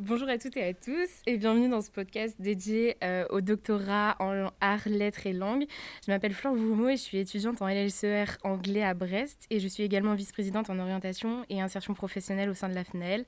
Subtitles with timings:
[0.00, 4.16] Bonjour à toutes et à tous et bienvenue dans ce podcast dédié euh, au doctorat
[4.18, 5.66] en arts, lettres et langues.
[6.06, 9.68] Je m'appelle Flore Voumeau et je suis étudiante en LLCER anglais à Brest et je
[9.68, 13.26] suis également vice-présidente en orientation et insertion professionnelle au sein de la FNAEL,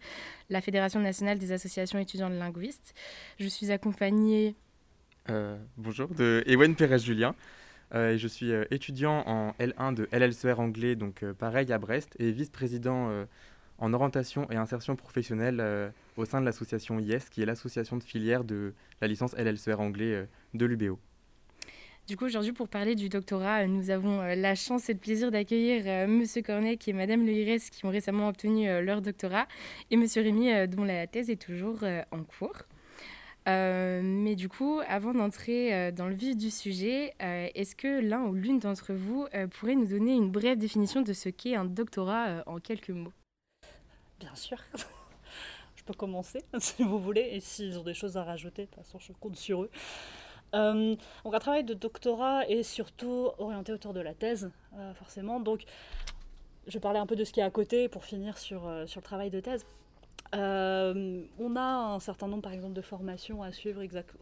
[0.49, 2.95] la Fédération nationale des associations étudiantes linguistes.
[3.39, 4.55] Je suis accompagnée...
[5.29, 7.35] Euh, bonjour, de Ewen Pérez-Julien.
[7.95, 13.27] Euh, je suis étudiant en L1 de LLCER anglais, donc pareil à Brest, et vice-président
[13.83, 18.05] en orientation et insertion professionnelle euh, au sein de l'association IES, qui est l'association de
[18.05, 20.25] filière de la licence LLCR anglais euh,
[20.55, 21.01] de l'UBO.
[22.07, 25.33] Du coup, aujourd'hui, pour parler du doctorat, euh, nous avons la chance et le plaisir
[25.33, 29.47] d'accueillir Monsieur Cornet et Madame Le qui ont récemment obtenu leur doctorat,
[29.91, 32.63] et Monsieur Rémy, dont la thèse est toujours en cours.
[33.47, 38.59] mais du coup, avant d'entrer dans le vif du sujet, est-ce que l'un ou l'une
[38.59, 42.91] d'entre vous pourrait nous donner une brève définition de ce qu'est un doctorat en quelques
[42.91, 43.13] mots?
[44.23, 44.59] Bien sûr.
[45.77, 47.29] je peux commencer si vous voulez.
[47.33, 49.71] Et s'ils ont des choses à rajouter, de toute façon, je compte sur eux.
[50.55, 55.41] Euh, donc un travail de doctorat est surtout orienté autour de la thèse, euh, forcément.
[55.41, 55.65] Donc
[56.67, 59.01] je parler un peu de ce qui est à côté pour finir sur, euh, sur
[59.01, 59.67] le travail de thèse.
[60.35, 64.15] on a un certain nombre, par exemple, de formations à suivre exact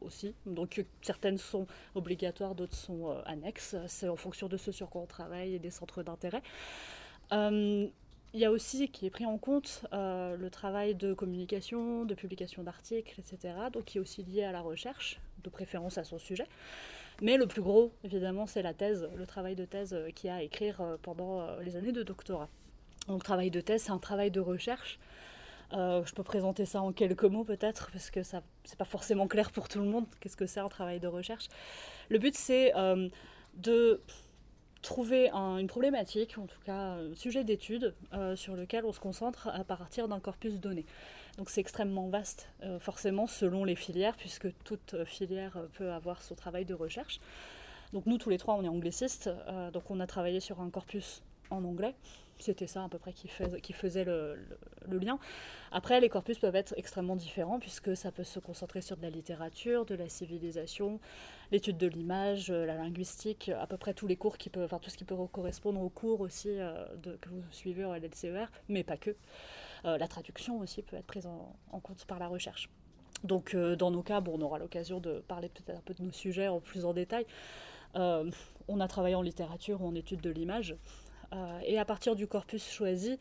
[0.00, 0.34] aussi.
[0.46, 3.76] Donc certaines sont obligatoires, d'autres sont annexes.
[3.86, 6.42] C'est en fonction de ce sur quoi on travaille et des centres d'intérêt.
[8.36, 12.14] Il y a aussi qui est pris en compte euh, le travail de communication, de
[12.14, 13.54] publication d'articles, etc.
[13.72, 16.44] Donc qui est aussi lié à la recherche, de préférence à son sujet.
[17.22, 20.30] Mais le plus gros, évidemment, c'est la thèse, le travail de thèse euh, qu'il y
[20.30, 22.50] a à écrire euh, pendant les années de doctorat.
[23.08, 24.98] Donc travail de thèse, c'est un travail de recherche.
[25.72, 29.50] je peux présenter ça en quelques mots peut-être, parce que ça c'est pas forcément clair
[29.50, 30.04] pour tout le monde.
[30.20, 31.48] Qu'est-ce que c'est un travail de recherche
[32.10, 32.74] Le but c'est
[33.54, 34.02] de
[34.86, 39.48] trouver une problématique, en tout cas un sujet d'étude, euh, sur lequel on se concentre
[39.48, 40.86] à partir d'un corpus donné.
[41.38, 46.34] Donc c'est extrêmement vaste, euh, forcément, selon les filières, puisque toute filière peut avoir son
[46.34, 47.20] travail de recherche.
[47.92, 50.70] Donc nous, tous les trois, on est anglicistes, euh, donc on a travaillé sur un
[50.70, 51.94] corpus en anglais.
[52.38, 54.36] C'était ça à peu près qui, faisait le,
[54.90, 55.18] lien.
[55.72, 59.10] Après, les corpus peuvent être extrêmement différents puisque ça peut se concentrer sur de la
[59.10, 61.00] littérature, de la civilisation,
[61.50, 64.78] l'étude de l'image, euh, la linguistique, à peu près tous les cours qui peuvent, enfin
[64.78, 66.84] tout ce qui peut correspondre aux cours aussi euh,
[67.20, 69.16] que vous suivez au LLCER, mais pas que.
[69.86, 72.68] Euh, la traduction aussi peut être prise en, compte par la recherche.
[73.24, 76.12] Donc dans nos cas, bon, on aura l'occasion de parler peut-être un peu de nos
[76.12, 77.24] sujets en plus en détail.
[77.94, 80.76] on a travaillé en littérature ou en étude de l'image.
[81.32, 83.18] Euh, et à partir du corpus choisi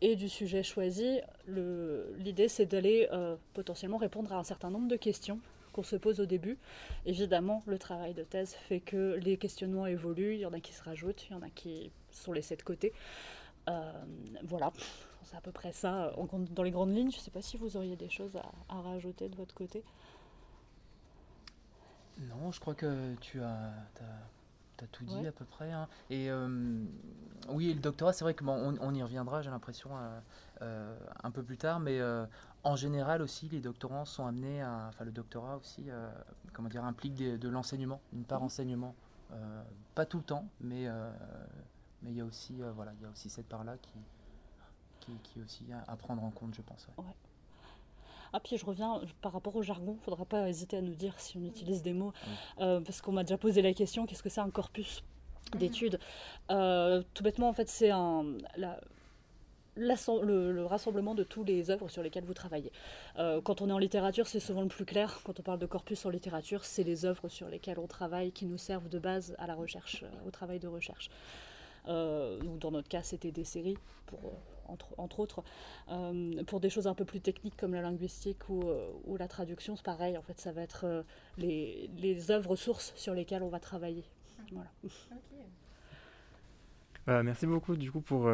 [0.00, 4.96] et du sujet choisi, l'idée c'est d'aller euh, potentiellement répondre à un certain nombre de
[4.96, 5.40] questions
[5.72, 6.58] qu'on se pose au début.
[7.04, 10.72] Évidemment, le travail de thèse fait que les questionnements évoluent, il y en a qui
[10.72, 12.92] se rajoutent, il y en a qui sont laissés de côté.
[13.68, 13.92] Euh,
[14.44, 14.72] voilà,
[15.24, 16.12] c'est à peu près ça
[16.50, 17.10] dans les grandes lignes.
[17.10, 18.36] Je ne sais pas si vous auriez des choses
[18.68, 19.84] à, rajouter de votre côté.
[22.20, 23.72] Non, je crois que tu as,
[24.84, 25.70] as tout dit à peu près.
[25.72, 25.88] Hein.
[26.10, 26.84] Et euh,
[27.48, 30.20] oui, le doctorat, c'est vrai que on, y reviendra, j'ai l'impression, euh,
[30.62, 32.00] euh, un peu plus tard, mais
[32.64, 34.86] en général aussi, les doctorants sont amenés à.
[34.88, 35.86] Enfin, le doctorat aussi,
[36.52, 38.46] comment dire, implique de l'enseignement, une part mhm.
[38.46, 38.94] enseignement.
[39.94, 40.88] pas tout le temps, mais
[42.02, 43.98] mais il y a aussi voilà, il y a aussi cette part-là qui,
[45.00, 46.86] qui, qui, est aussi à, prendre en compte, je pense.
[48.32, 50.94] Ah, puis je reviens par rapport au jargon, il ne faudra pas hésiter à nous
[50.94, 52.12] dire si on utilise des mots,
[52.60, 55.02] euh, parce qu'on m'a déjà posé la question qu'est-ce que c'est un corpus
[55.56, 55.98] d'études?
[56.50, 58.24] Euh, Tout bêtement, en fait, c'est un.
[59.76, 62.72] le, rassemblement de tous les œuvres sur lesquelles vous travaillez.
[63.18, 65.20] Euh, quand on est en littérature, c'est souvent le plus clair.
[65.24, 68.44] Quand on parle de corpus en littérature, c'est les œuvres sur lesquelles on travaille qui
[68.44, 71.08] nous servent de base à la recherche, au travail de recherche.
[71.86, 74.20] dans notre cas, c'était des séries pour
[74.68, 75.42] entre, autres.
[75.90, 79.76] Euh, pour des choses un peu plus techniques comme la linguistique ou, euh, la traduction,
[79.76, 80.16] c'est pareil.
[80.16, 81.02] En fait, ça va être euh,
[81.36, 84.04] les, les œuvres sources sur lesquelles on va travailler.
[84.52, 84.70] Voilà.
[87.22, 88.30] merci beaucoup du coup pour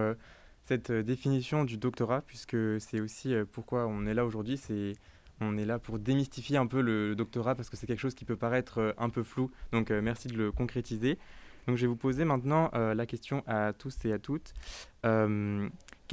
[0.65, 4.57] cette définition du doctorat, puisque c'est aussi pourquoi on est là aujourd'hui.
[4.57, 4.95] C'est
[5.41, 8.25] on est là pour démystifier un peu le doctorat parce que c'est quelque chose qui
[8.25, 9.53] peut paraître un peu flou.
[9.71, 11.19] Donc merci de le concrétiser.
[11.69, 14.55] Donc je vais vous poser maintenant la question à tous et à toutes.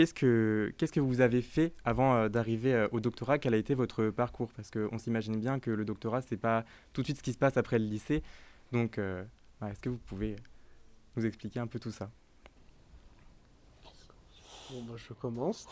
[0.01, 3.37] Qu'est-ce que, qu'est-ce que vous avez fait avant euh, d'arriver euh, au doctorat?
[3.37, 4.51] Quel a été votre parcours?
[4.55, 7.37] Parce qu'on s'imagine bien que le doctorat, c'est pas tout de suite ce qui se
[7.37, 8.23] passe après le lycée.
[8.71, 9.23] Donc, euh,
[9.63, 10.37] est-ce que vous pouvez
[11.15, 12.09] nous expliquer un peu tout ça?
[14.71, 15.67] Bon, bah, je commence.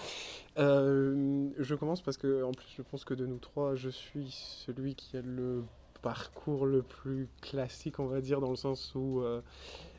[0.56, 4.94] je commence parce que, en plus, je pense que de nous trois, je suis celui
[4.94, 5.64] qui a le
[6.04, 9.24] parcours le plus classique, on va dire, dans le sens où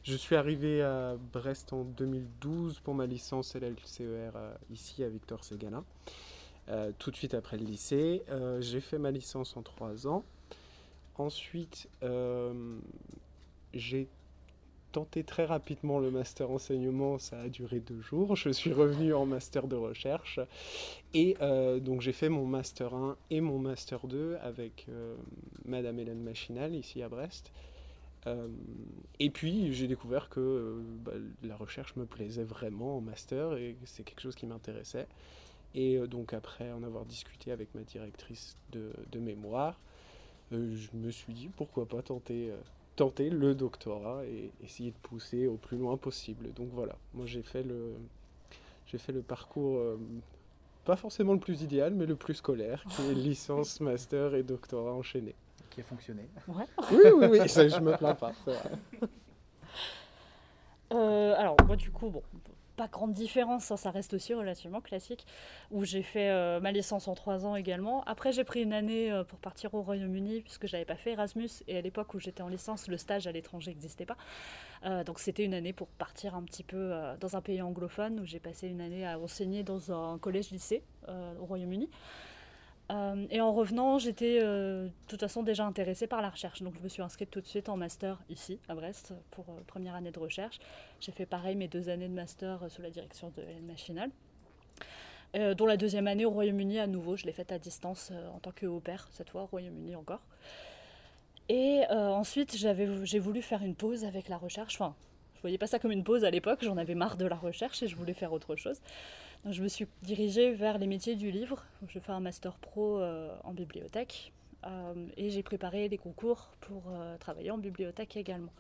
[0.02, 5.44] je suis arrivé à Brest en 2012 pour ma licence LLCER euh, ici à Victor
[5.44, 5.84] Ségana.
[6.98, 8.22] tout de suite après le lycée.
[8.60, 10.24] j'ai fait ma licence en trois ans.
[11.16, 11.88] Ensuite,
[13.74, 14.08] j'ai
[14.90, 18.36] tenté très rapidement le master enseignement, ça a duré deux jours.
[18.36, 20.40] Je suis revenu en master de recherche
[21.14, 25.14] et euh, donc j'ai fait mon master 1 et mon master 2 avec euh,
[25.64, 27.52] Madame Hélène Machinal ici à Brest.
[28.26, 28.48] Euh,
[29.18, 31.12] et puis j'ai découvert que bah,
[31.42, 35.06] la recherche me plaisait vraiment en master et c'est quelque chose qui m'intéressait.
[35.74, 39.78] Et donc après en avoir discuté avec ma directrice de, de mémoire,
[40.50, 42.52] je me suis dit pourquoi pas tenter
[43.00, 46.52] tenter le doctorat et essayer de pousser au plus loin possible.
[46.52, 47.94] Donc voilà, moi j'ai fait le,
[48.86, 49.96] j'ai fait le parcours, euh,
[50.84, 54.92] pas forcément le plus idéal, mais le plus scolaire, qui est licence, master et doctorat
[54.92, 55.34] enchaîné.
[55.70, 56.28] Qui a fonctionné.
[56.48, 56.64] Ouais.
[56.90, 58.32] Oui, oui, oui, ça, je me plains pas.
[60.92, 62.22] Euh, alors, moi, du coup, bon,
[62.80, 65.26] pas grande différence, hein, ça reste aussi relativement classique,
[65.70, 68.02] où j'ai fait euh, ma licence en trois ans également.
[68.04, 71.50] Après, j'ai pris une année euh, pour partir au Royaume-Uni, puisque j'avais pas fait Erasmus,
[71.68, 74.16] et à l'époque où j'étais en licence, le stage à l'étranger n'existait pas.
[74.86, 78.24] Euh, donc c'était une année pour partir un petit peu dans un pays anglophone, où
[78.24, 81.90] j'ai passé une année à enseigner dans un collège-lycée au Royaume-Uni.
[82.90, 86.62] Euh, et en revenant, j'étais euh, de toute façon déjà intéressée par la recherche.
[86.62, 89.60] Donc je me suis inscrite tout de suite en master ici, à Brest, pour euh,
[89.66, 90.58] première année de recherche.
[91.00, 94.10] J'ai fait pareil mes deux années de master sous la direction de Hélène Machinal.
[95.56, 98.50] dont la deuxième année au Royaume-Uni à nouveau, je l'ai faite à distance en tant
[98.50, 100.22] que au pair, cette fois au Royaume-Uni encore.
[101.48, 104.74] Et ensuite, j'ai voulu faire une pause avec la recherche.
[104.74, 104.94] Enfin,
[105.36, 107.82] je voyais pas ça comme une pause à l'époque, j'en avais marre de la recherche
[107.82, 108.80] et je voulais faire autre chose
[109.48, 111.64] je me suis dirigée vers les métiers du livre.
[111.88, 114.32] Je fais un master pro euh, en bibliothèque
[114.66, 118.52] euh, et j'ai préparé les concours pour euh, travailler en bibliothèque également.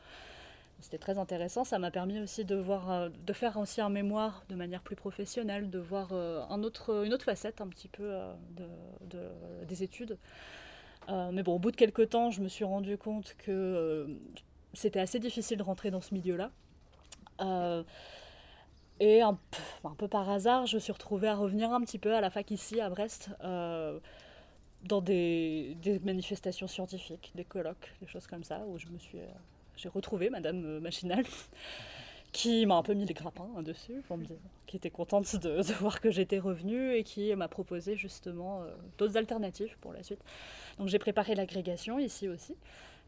[0.80, 4.54] C'était très intéressant, ça m'a permis aussi de, voir, de faire aussi un mémoire de
[4.54, 8.18] manière plus professionnelle, de voir une autre facette un petit peu
[8.56, 9.28] de,
[9.66, 10.16] des études.
[11.06, 14.06] mais bon, au bout de quelques temps, je me suis rendu compte que
[14.72, 16.50] c'était assez difficile de rentrer dans ce milieu-là.
[19.00, 19.38] Et un
[19.96, 22.50] peu, par hasard, je me suis retrouvée à revenir un petit peu à la fac
[22.50, 23.98] ici, à Brest, euh,
[24.84, 25.74] dans des,
[26.04, 29.26] manifestations scientifiques, des colloques, des choses comme ça, où je me suis, euh,
[29.76, 31.24] j'ai retrouvé Madame euh, Machinal,
[32.32, 34.02] qui m'a un peu mis les grappins hein, dessus,
[34.66, 38.62] qui était contente de, voir que j'étais revenue et qui m'a proposé justement
[38.98, 40.22] d'autres alternatives pour la suite.
[40.78, 42.54] Donc j'ai préparé l'agrégation ici aussi.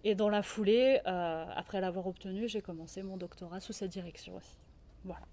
[0.05, 4.57] Et dans la foulée, après l'avoir obtenue, j'ai commencé mon doctorat sous sa direction aussi.
[5.05, 5.27] Voilà.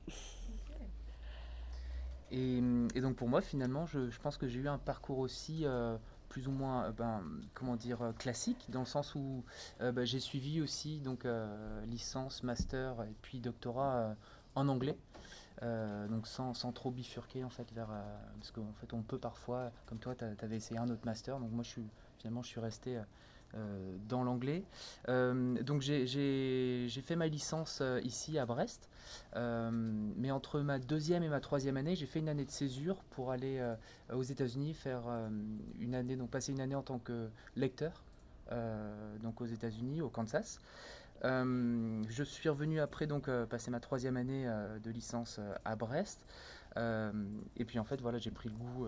[2.31, 2.61] Et,
[3.01, 5.97] donc pour moi, finalement, je, pense que j'ai eu un parcours aussi euh,
[6.29, 7.23] plus ou moins, euh, ben,
[7.53, 9.43] comment dire, euh, classique, dans le sens où
[9.79, 11.25] ben, j'ai suivi aussi donc
[11.87, 14.15] licence, master et puis doctorat
[14.55, 14.97] en anglais.
[15.61, 17.89] donc sans, trop bifurquer en fait vers
[18.39, 21.51] parce qu'en fait on peut parfois comme toi tu avais essayé un autre master donc
[21.51, 21.81] moi je
[22.17, 22.99] finalement je suis resté
[23.55, 24.63] euh, dans l'anglais.
[25.07, 28.89] Euh, donc j'ai fait ma licence euh, ici à Brest,
[29.35, 33.31] mais entre ma deuxième et ma troisième année, j'ai fait une année de césure pour
[33.31, 33.59] aller
[34.13, 35.03] aux États-Unis faire
[35.79, 38.03] une année, donc passer une année en tant que lecteur,
[39.21, 40.59] donc aux États-Unis, au Kansas.
[41.23, 44.45] je suis revenu après donc passer ma troisième année
[44.83, 46.23] de licence à Brest.
[46.77, 48.87] et puis en fait voilà j'ai pris le goût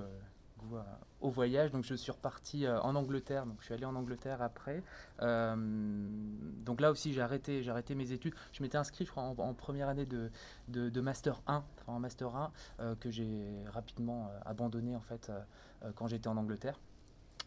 [1.21, 1.71] au voyage.
[1.71, 3.45] Donc je suis reparti euh, en Angleterre.
[3.45, 4.83] Donc je suis allé en Angleterre après.
[5.21, 5.56] Euh,
[6.65, 7.63] donc là aussi j'ai arrêté,
[7.95, 8.33] mes études.
[8.51, 12.51] Je m'étais inscrit, je crois, en, première année de, master 1, enfin en master 1
[12.80, 15.31] euh, que j'ai rapidement abandonné en fait
[15.95, 16.80] quand j'étais en Angleterre.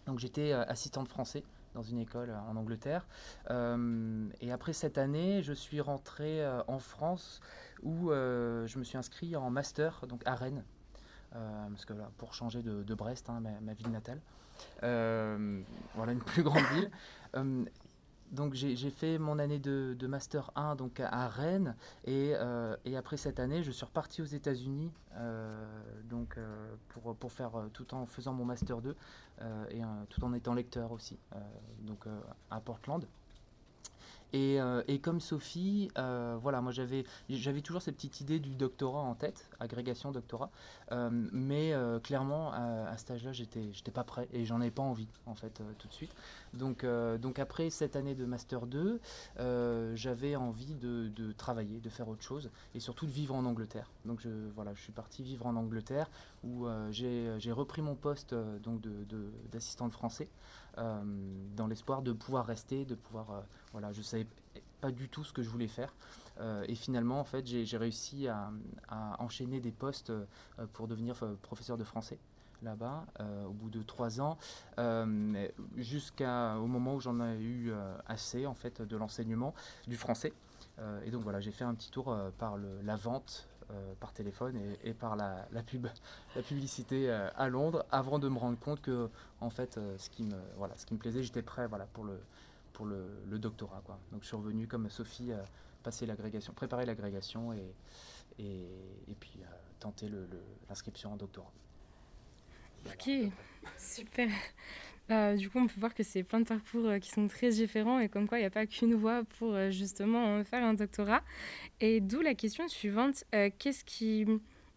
[0.06, 1.44] Donc j'étais assistant de français
[1.74, 3.06] dans une école en Angleterre.
[3.48, 7.40] et après cette année, je suis rentré en France
[7.82, 10.64] où je me suis inscrit en master donc à Rennes
[11.34, 14.20] euh, parce que pour changer de, Brest, hein, ma, ville natale,
[14.82, 15.62] euh,
[15.94, 16.90] voilà une plus grande ville.
[17.36, 17.64] Euh,
[18.30, 22.34] donc j'ai fait mon année de, master 1 donc à, Rennes et,
[22.96, 24.90] après cette année je suis reparti aux États-Unis
[26.04, 26.36] donc
[26.88, 28.96] pour, pour faire tout en faisant mon master 2
[29.70, 31.16] et tout en étant lecteur aussi
[31.82, 32.06] donc
[32.50, 33.06] à Portland.
[34.34, 39.00] Euh, et, comme Sophie, euh, voilà, moi j'avais, j'avais toujours cette petite idée du doctorat
[39.00, 40.50] en tête, agrégation doctorat,
[40.92, 41.72] euh, mais
[42.02, 45.62] clairement à, cet âge-là, j'étais, j'étais pas prêt et j'en avais pas envie en fait
[45.78, 46.14] tout de suite.
[46.52, 46.84] Donc,
[47.20, 49.00] donc après cette année de master 2,
[49.94, 53.90] j'avais envie de, travailler, de faire autre chose et surtout de vivre en Angleterre.
[54.04, 56.10] Donc je, voilà, je suis parti vivre en Angleterre
[56.42, 59.06] où j'ai, repris mon poste donc de,
[59.52, 60.28] d'assistant de français.
[60.78, 61.02] Euh,
[61.56, 63.30] dans l'espoir de pouvoir rester, de pouvoir...
[63.30, 63.40] Euh,
[63.72, 64.26] voilà, je savais
[64.80, 65.94] pas du tout ce que je voulais faire.
[66.40, 68.50] Euh, et finalement, en fait, j'ai réussi à,
[69.18, 70.12] enchaîner des postes
[70.72, 72.18] pour devenir professeur de français
[72.62, 73.04] là-bas
[73.46, 74.38] au bout de trois ans,
[75.76, 77.72] jusqu'au moment où j'en ai eu
[78.06, 79.54] assez en fait de l'enseignement
[79.86, 80.32] du français.
[81.04, 83.48] et donc voilà, j'ai fait un petit tour par la vente
[84.00, 85.86] par téléphone et, par la, pub,
[86.36, 89.08] la publicité à Londres avant de me rendre compte que
[89.40, 92.20] en fait ce qui me voilà ce qui me plaisait j'étais prêt voilà pour le
[92.72, 95.32] pour le, doctorat quoi donc je suis revenu comme Sophie
[95.82, 97.74] passer l'agrégation préparer l'agrégation et,
[98.38, 98.66] et,
[99.08, 99.40] et, puis
[99.80, 100.10] tenter
[100.68, 101.52] l'inscription en doctorat
[102.86, 103.08] Ok,
[103.78, 104.30] super.
[105.08, 107.50] Bah, du coup, on peut voir que c'est plein de parcours euh, qui sont très
[107.50, 110.74] différents et comme quoi il n'y a pas qu'une voie pour euh, justement faire un
[110.74, 111.22] doctorat.
[111.80, 114.24] Et d'où la question suivante, euh, qu'est-ce qui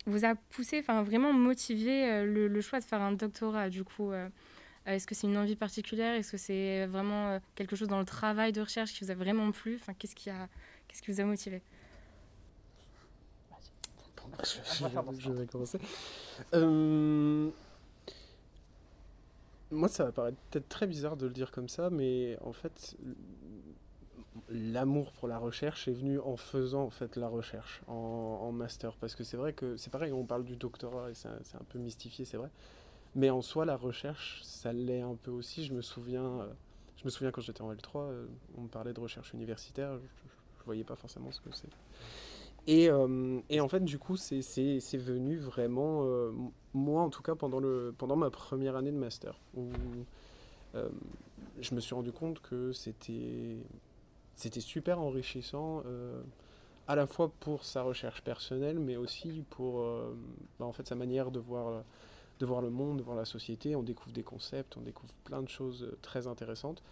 [0.05, 4.13] vous a poussé, enfin vraiment motivé le, choix de faire un doctorat du coup
[4.85, 6.15] Est-ce que c'est une envie particulière?
[6.15, 9.51] Est-ce que c'est vraiment quelque chose dans le travail de recherche qui vous a vraiment
[9.51, 9.75] plu?
[9.75, 10.47] Enfin, qu'est-ce, qui a,
[10.87, 11.61] qu'est-ce qui vous a motivé?
[14.43, 15.79] Je, vais commencer.
[16.53, 17.49] Euh,
[19.71, 22.95] moi, ça va paraître peut-être très bizarre de le dire comme ça, mais en fait,
[24.49, 28.95] l'amour pour la recherche est venu en faisant en fait la recherche en, master.
[28.95, 31.79] Parce que c'est vrai que c'est pareil, on parle du doctorat et c'est un, peu
[31.79, 32.49] mystifié, c'est vrai.
[33.15, 35.65] Mais en soi, la recherche, ça l'est un peu aussi.
[35.65, 36.47] Je me souviens, euh,
[36.97, 39.97] je me souviens quand j'étais en L3, euh, on me parlait de recherche universitaire.
[39.97, 41.69] Je, ne voyais pas forcément ce que c'est.
[42.67, 44.41] Et, euh, et, en fait, du coup, c'est
[44.97, 46.31] venu vraiment, euh,
[46.73, 49.69] moi en tout cas, pendant, ma première année de master, où
[50.75, 50.89] euh,
[51.61, 53.61] je me suis rendu compte que c'était
[54.59, 55.81] super enrichissant,
[56.89, 59.85] à la fois pour sa recherche personnelle, mais aussi pour
[60.59, 61.83] bah, sa manière de voir
[62.61, 63.77] le monde, de voir la société.
[63.77, 66.83] On découvre des concepts, on découvre plein de choses très intéressantes.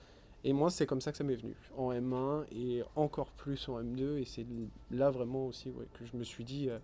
[0.47, 3.81] Et moi, c'est comme ça que ça m'est venu, en M1 et encore plus en
[3.81, 4.19] M2.
[4.19, 4.45] Et c'est
[4.91, 6.77] là vraiment aussi que je me suis dit, euh,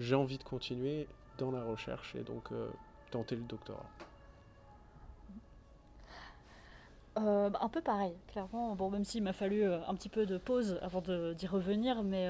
[0.00, 2.66] j'ai envie de continuer dans la recherche et donc euh,
[3.10, 3.84] tenter le doctorat.
[7.18, 8.74] Euh, bah, un peu pareil, clairement.
[8.74, 12.26] Bon, même s'il m'a fallu un petit peu de pause avant d'y revenir, mais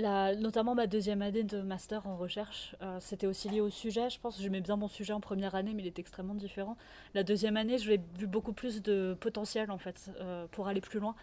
[0.00, 4.08] notamment ma deuxième année de master en recherche, euh, c'était aussi lié au sujet.
[4.10, 6.76] Je pense que j'aimais bien mon sujet en première année, mais il est extrêmement différent.
[7.14, 10.98] La deuxième année, j'ai vu beaucoup plus de potentiel en fait euh, pour aller plus
[10.98, 11.14] loin.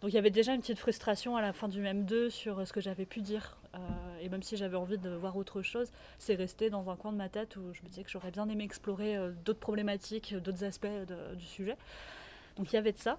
[0.00, 2.72] Donc il y avait déjà une petite frustration à la fin du M2 sur ce
[2.72, 3.58] que j'avais pu dire.
[3.74, 3.78] Euh,
[4.20, 7.16] et même si j'avais envie de voir autre chose, c'est resté dans un coin de
[7.16, 10.86] ma tête où je me disais que j'aurais bien aimé explorer d'autres problématiques, d'autres aspects
[11.36, 11.76] du sujet.
[12.56, 13.18] Donc il y avait de ça.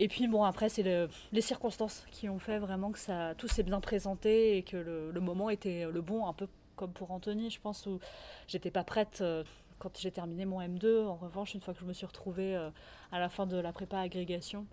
[0.00, 3.62] Et puis bon, après, c'est les circonstances qui ont fait vraiment que ça, tout s'est
[3.62, 7.60] bien présenté et que le, moment était le bon, un peu comme pour Anthony, je
[7.60, 8.00] pense, où
[8.48, 9.44] j'étais pas prête euh,
[9.78, 11.06] quand j'ai terminé mon M2.
[11.06, 12.70] En revanche, une fois que je me suis retrouvée euh,
[13.12, 14.66] à la fin de la prépa agrégation,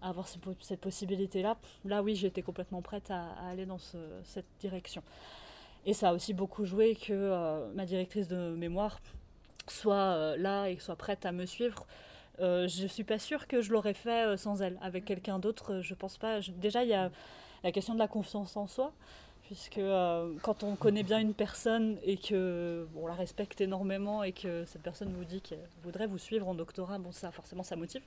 [0.00, 5.02] à avoir cette possibilité-là, là oui, j'étais complètement prête à, aller dans cette direction.
[5.84, 9.00] Et ça a aussi beaucoup joué que euh, ma directrice de mémoire
[9.68, 11.86] soit là et soit prête à me suivre
[12.42, 14.78] euh, je suis pas sûre que je l'aurais fait euh, sans elle.
[14.82, 16.40] Avec quelqu'un d'autre, euh, je pense pas.
[16.56, 17.10] Déjà, il y a
[17.62, 18.92] la question de la confiance en soi,
[19.42, 19.80] puisque
[20.42, 24.82] quand on connaît bien une personne et que on la respecte énormément et que cette
[24.82, 28.02] personne vous dit qu'elle voudrait vous suivre en doctorat, bon, ça, forcément, ça motive.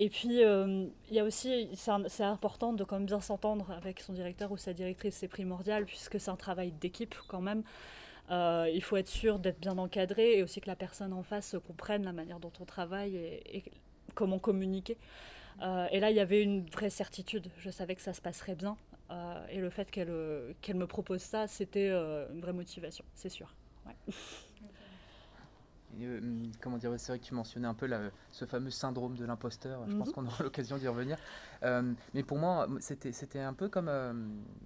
[0.00, 1.68] Et puis, il y a aussi,
[2.08, 5.84] c'est important de quand même bien s'entendre avec son directeur ou sa directrice, c'est primordial,
[5.84, 7.62] puisque c'est un travail d'équipe quand même.
[8.30, 11.56] Euh, il faut être sûr d'être bien encadré et aussi que la personne en face
[11.66, 13.64] comprenne la manière dont on travaille et,
[14.14, 14.98] comment communiquer.
[15.62, 17.48] Euh, et là, il y avait une vraie certitude.
[17.58, 18.76] Je savais que ça se passerait bien.
[19.10, 23.54] Euh, et le fait qu'elle me propose ça, c'était une vraie motivation, c'est sûr.
[26.60, 27.88] comment dire, c'est vrai que tu mentionnais un peu
[28.32, 29.88] ce fameux syndrome de l'imposteur.
[29.88, 30.14] Je pense mhm.
[30.14, 31.16] qu'on aura l'occasion d'y revenir.
[31.62, 33.88] mais pour moi, c'était un peu comme.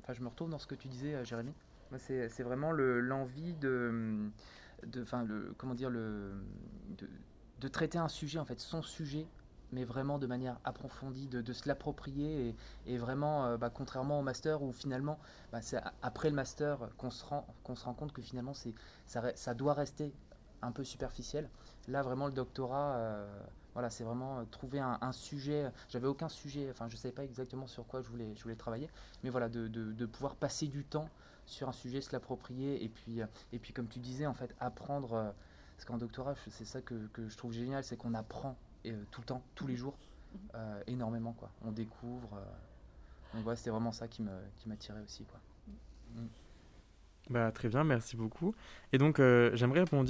[0.02, 1.52] Enfin, je me retrouve dans ce que tu disais, Jérémy.
[1.99, 4.30] C'est vraiment l'envie de,
[5.56, 9.26] comment dire, de, traiter un sujet, en fait, son sujet,
[9.73, 12.56] mais vraiment de manière approfondie, de, se l'approprier
[12.87, 15.18] et, vraiment, euh, bah, contrairement au master où finalement,
[15.52, 18.52] bah, c'est après le master qu'on se rend, se rend compte que finalement,
[19.06, 20.12] ça doit rester
[20.62, 21.49] un peu superficiel.
[21.88, 23.42] Là, vraiment, le doctorat, euh,
[23.80, 25.70] voilà, c'est vraiment trouver un, sujet.
[25.88, 28.56] J'avais aucun sujet, enfin, je ne savais pas exactement sur quoi je voulais, je voulais
[28.56, 28.88] travailler,
[29.25, 31.08] mais voilà, de, de pouvoir passer du temps
[31.50, 34.54] sur un sujet, se l'approprier et puis, euh, et puis comme tu disais, en fait,
[34.60, 35.12] apprendre.
[35.14, 35.30] Euh,
[35.76, 38.56] parce qu'en doctorat, c'est ça que, que, je trouve génial, c'est qu'on apprend
[38.87, 39.96] euh, tout le temps, tous les jours,
[40.87, 41.32] énormément.
[41.32, 41.50] Quoi.
[41.64, 42.38] On découvre.
[43.32, 44.22] donc voilà, c'était vraiment ça qui
[44.66, 45.25] m'attirait aussi.
[45.25, 45.40] Quoi.
[46.16, 46.26] Mm.
[47.30, 48.54] Bah, très bien, merci beaucoup.
[48.92, 49.22] Et donc,
[49.54, 50.06] j'aimerais répondre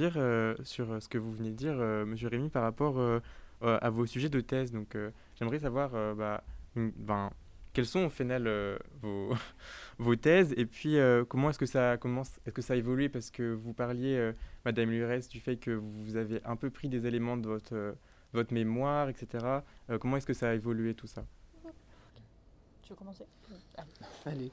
[0.65, 3.00] sur ce que vous venez de dire, Monsieur Rémy, par rapport
[3.62, 4.73] à vos sujets de thèse.
[4.73, 4.97] Donc,
[5.37, 6.43] j'aimerais savoir, bah,
[6.75, 7.31] ben,
[7.73, 8.49] quelles sont au final
[9.02, 9.33] vos,
[9.99, 10.97] vos thèses et puis
[11.29, 13.09] comment est-ce que ça commence, est-ce que ça a évolué?
[13.09, 14.33] Parce que vous parliez,
[14.64, 17.95] Madame Lurès, du fait que vous avez un peu pris des éléments de votre,
[18.33, 19.61] votre mémoire, etc.
[20.00, 21.25] comment est-ce que ça a évolué tout ça?
[22.83, 23.25] Tu veux commencer?
[24.26, 24.50] Allez.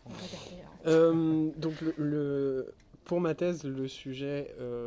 [0.85, 2.73] Euh, donc le,
[3.05, 4.85] pour ma thèse, le sujet, euh,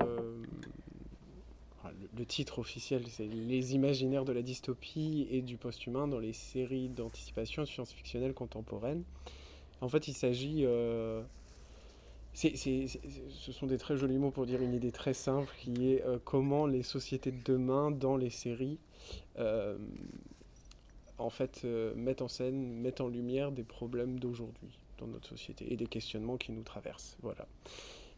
[2.20, 6.88] le, titre officiel, c'est Les imaginaires de la dystopie et du post-humain dans les séries
[6.88, 9.02] d'anticipation science-fictionnelle contemporaine.
[9.80, 10.64] En fait, il s'agit...
[10.64, 11.22] Euh,
[12.32, 16.66] ce sont des très jolis mots pour dire une idée très simple qui est comment
[16.66, 18.78] les sociétés de demain dans les séries
[21.20, 25.72] en fait, euh, mettent en scène, mettent en lumière des problèmes d'aujourd'hui dans notre société
[25.72, 27.16] et des questionnements qui nous traversent.
[27.22, 27.46] Voilà.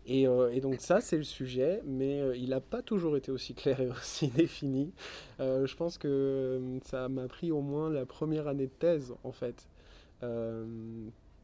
[0.06, 3.54] Et, euh, donc ça, c'est le sujet, mais euh, il n'a pas toujours été aussi
[3.54, 4.92] clair et aussi défini.
[5.38, 9.68] je pense que ça m'a pris au moins la première année de thèse, en fait,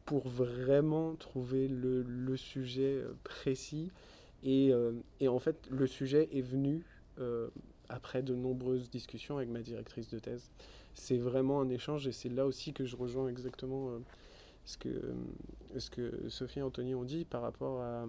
[0.05, 3.91] pour vraiment trouver le, sujet précis.
[4.43, 4.71] Et,
[5.19, 6.85] et, en fait, le sujet est venu
[7.89, 10.49] après de nombreuses discussions avec ma directrice de thèse
[10.99, 13.99] c'est vraiment un échange et c'est là aussi que je rejoins exactement euh,
[14.65, 15.13] ce, que, euh,
[15.77, 18.05] ce que Sophie et Anthony ont dit par rapport à,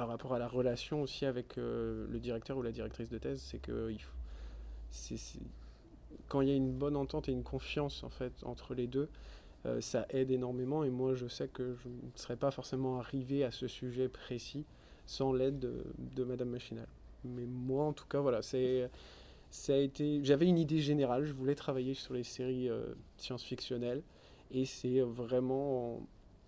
[0.00, 3.42] par rapport à la relation aussi avec euh, le directeur ou la directrice de thèse.
[3.42, 3.94] C'est que
[6.26, 9.10] quand il y a une bonne entente et une confiance en fait entre les deux,
[9.80, 10.84] ça aide énormément.
[10.84, 14.64] Et moi, je sais que je ne serais pas forcément arrivé à ce sujet précis
[15.04, 16.88] sans l'aide de, de Madame Machinal.
[17.24, 18.88] Mais moi, en tout cas, voilà, c'est
[19.50, 24.02] ça a été, j'avais une idée générale, je voulais travailler sur les séries euh, science-fictionnelles
[24.50, 26.00] et c'est vraiment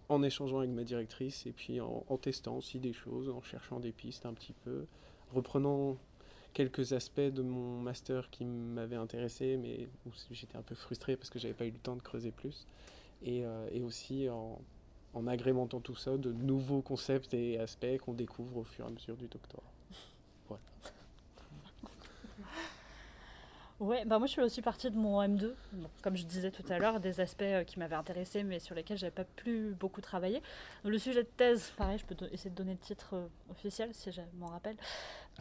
[0.08, 3.92] en, échangeant avec ma directrice et puis en, testant aussi des choses, en cherchant des
[3.92, 4.86] pistes un petit peu,
[5.32, 5.96] reprenant
[6.52, 11.30] quelques aspects de mon master qui m'avaient intéressé mais où j'étais un peu frustré parce
[11.30, 12.66] que j'avais pas eu le temps de creuser plus
[13.22, 14.60] et, euh, et aussi en,
[15.14, 18.90] en agrémentant tout ça de nouveaux concepts et aspects qu'on découvre au fur et à
[18.90, 19.62] mesure du doctorat.
[20.48, 20.62] Voilà.
[23.82, 25.54] Ouais, bah moi je suis aussi partie de mon M2,
[26.02, 28.96] comme je disais tout à l'heure, des aspects euh, qui m'avaient intéressé mais sur lesquels
[28.96, 30.40] j'avais pas pu beaucoup travailler.
[30.84, 34.12] le sujet de thèse, pareil, je peux essayer de donner le titre euh, officiel si
[34.12, 34.76] je m'en rappelle.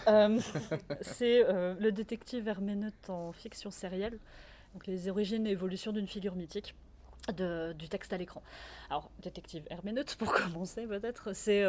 [0.08, 0.40] Euh,
[1.02, 4.18] c'est le détective herméneute en fiction sérielle,
[4.74, 6.74] donc les origines et évolutions d'une figure mythique.
[7.38, 8.42] De, du texte à l'écran.
[8.90, 11.64] Alors, détective herméneute, pour commencer peut-être, c'est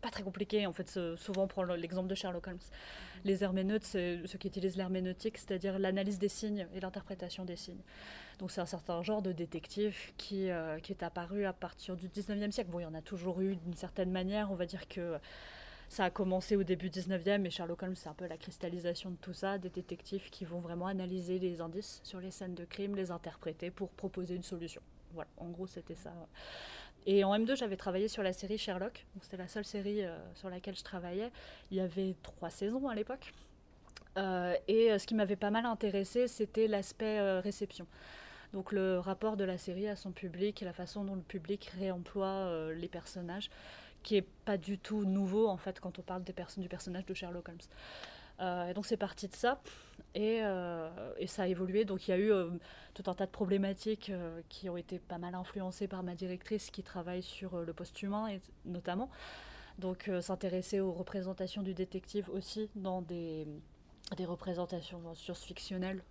[0.00, 0.66] pas très compliqué.
[0.66, 2.58] En fait, souvent on prend l'exemple de Sherlock Holmes.
[3.24, 7.82] Les herméneutes, c'est ceux qui utilisent l'herméneutique, c'est-à-dire l'analyse des signes et l'interprétation des signes.
[8.38, 12.08] Donc c'est un certain genre de détective qui, euh, qui est apparu à partir du
[12.08, 12.70] 19e siècle.
[12.70, 14.52] Bon, il y en a toujours eu d'une certaine manière.
[14.52, 15.18] On va dire que
[15.88, 19.10] ça a commencé au début du 19e et Sherlock Holmes, c'est un peu la cristallisation
[19.10, 22.64] de tout ça, des détectives qui vont vraiment analyser les indices sur les scènes de
[22.64, 24.82] crime, les interpréter pour proposer une solution.
[25.14, 26.12] Voilà, en gros, c'était ça.
[27.06, 29.06] Et en M2, j'avais travaillé sur la série Sherlock.
[29.22, 31.30] C'était la seule série euh, sur laquelle je travaillais.
[31.70, 33.32] Il y avait trois saisons à l'époque.
[34.16, 37.86] Euh, et euh, ce qui m'avait pas mal intéressé, c'était l'aspect réception.
[38.52, 41.70] Donc le rapport de la série à son public et la façon dont le public
[41.78, 43.50] réemploie les personnages,
[44.02, 47.46] qui est pas du tout nouveau en fait quand on parle du personnage de Sherlock
[47.46, 47.58] Holmes.
[48.40, 49.60] Euh, et donc c'est parti de ça.
[50.14, 51.84] Et, euh, et, ça a évolué.
[51.84, 52.50] Donc il y a eu euh,
[52.94, 54.12] tout un tas de problématiques
[54.48, 59.10] qui ont été pas mal influencées par ma directrice qui travaille sur le post-humain notamment.
[59.78, 63.46] Donc s'intéresser aux représentations du détective aussi dans des,
[64.16, 66.02] des représentations science-fictionnelles.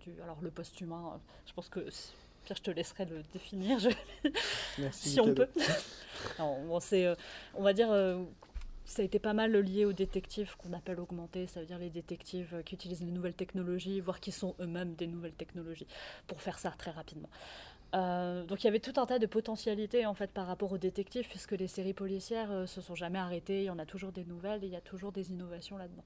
[0.00, 1.80] du, alors le post-humain, je pense que
[2.44, 3.78] Pierre, je te laisserai le définir,
[4.78, 5.48] Merci, si on peut.
[7.54, 7.88] on va dire
[8.88, 11.90] ça a été pas mal lié aux détectives qu'on appelle augmentés, ça veut dire les
[11.90, 15.86] détectives euh, qui utilisent les nouvelles technologies, voire qui sont eux-mêmes des nouvelles technologies,
[16.26, 17.28] pour faire ça très rapidement.
[17.94, 20.78] Euh, donc il y avait tout un tas de potentialités en fait par rapport aux
[20.78, 24.12] détectives, puisque les séries policières euh, se sont jamais arrêtées, il y en a toujours
[24.12, 26.04] des nouvelles il y a toujours des innovations là-dedans.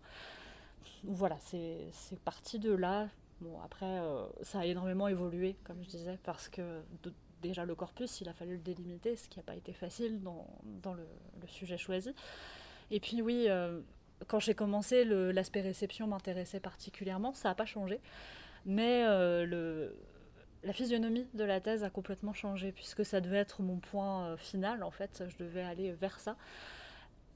[1.04, 1.90] Voilà, c'est
[2.24, 3.08] parti de là.
[3.40, 4.00] Bon, après,
[4.42, 6.62] ça a énormément évolué, comme je disais, parce que
[7.42, 10.94] déjà le corpus, il a fallu le délimiter, ce qui n'a pas été facile dans,
[10.94, 11.04] le,
[11.48, 12.14] sujet choisi.
[12.92, 13.80] Et puis oui, euh,
[14.28, 17.32] quand j'ai commencé, l'aspect réception m'intéressait particulièrement.
[17.32, 18.00] Ça n'a pas changé.
[18.66, 19.90] Mais euh,
[20.62, 24.36] la physionomie de la thèse a complètement changé, puisque ça devait être mon point euh,
[24.36, 25.24] final, en fait.
[25.26, 26.36] Je devais aller vers ça.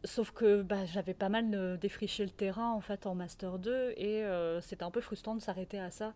[0.06, 4.24] Sauf que bah, j'avais pas mal défriché le terrain en fait en master 2 et
[4.62, 6.14] c'était un peu frustrant de s'arrêter à ça.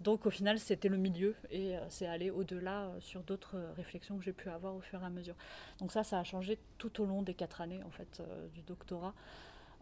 [0.00, 4.32] Donc au final c'était le milieu et c'est aller au-delà sur d'autres réflexions que j'ai
[4.32, 5.34] pu avoir au fur et à mesure.
[5.78, 8.22] Donc ça ça a changé tout au long des quatre années en fait
[8.54, 9.14] du doctorat.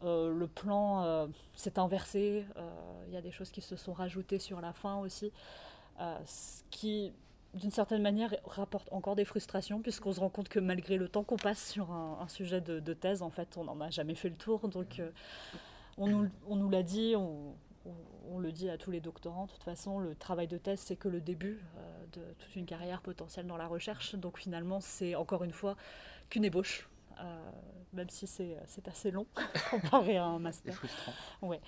[0.03, 2.45] le plan s'est inversé,
[3.07, 5.33] il y a des choses qui se sont rajoutées sur la fin aussi,
[5.99, 7.13] ce qui
[7.55, 11.23] d'une certaine manière, rapporte encore des frustrations, puisqu'on se rend compte que malgré le temps
[11.23, 14.35] qu'on passe sur un, sujet de, thèse, en fait, on n'en a jamais fait le
[14.35, 14.69] tour.
[14.69, 15.11] Donc, euh,
[15.97, 17.55] on nous, l'a dit, on,
[18.31, 20.97] on, le dit à tous les doctorants, de toute façon, le travail de thèse, c'est
[20.97, 24.17] que le début euh, de toute une carrière potentielle dans la recherche.
[24.17, 25.77] Donc, finalement, c'est encore une fois
[26.31, 26.89] qu'une ébauche.
[27.21, 27.51] Euh,
[27.93, 29.27] même si c'est assez long
[29.71, 30.73] comparé à un master.
[30.73, 31.13] C'est frustrant.
[31.43, 31.61] Ouais.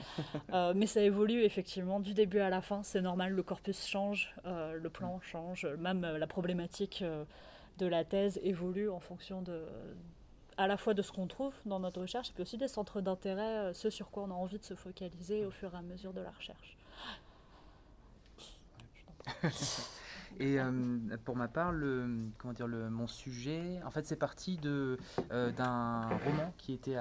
[0.53, 4.35] Euh, mais ça évolue effectivement du début à la fin, c'est normal, le corpus change,
[4.45, 7.05] euh, le plan change, même la problématique
[7.79, 9.67] de la thèse évolue en fonction de,
[10.57, 13.01] à la fois de ce qu'on trouve dans notre recherche, et puis aussi des centres
[13.01, 16.13] d'intérêt, ce sur quoi on a envie de se focaliser au fur et à mesure
[16.13, 16.77] de la recherche.
[20.39, 21.73] Et euh, pour ma part,
[22.39, 24.99] comment dire, mon sujet, en fait, c'est parti de,
[25.33, 26.97] euh, d'un roman qui était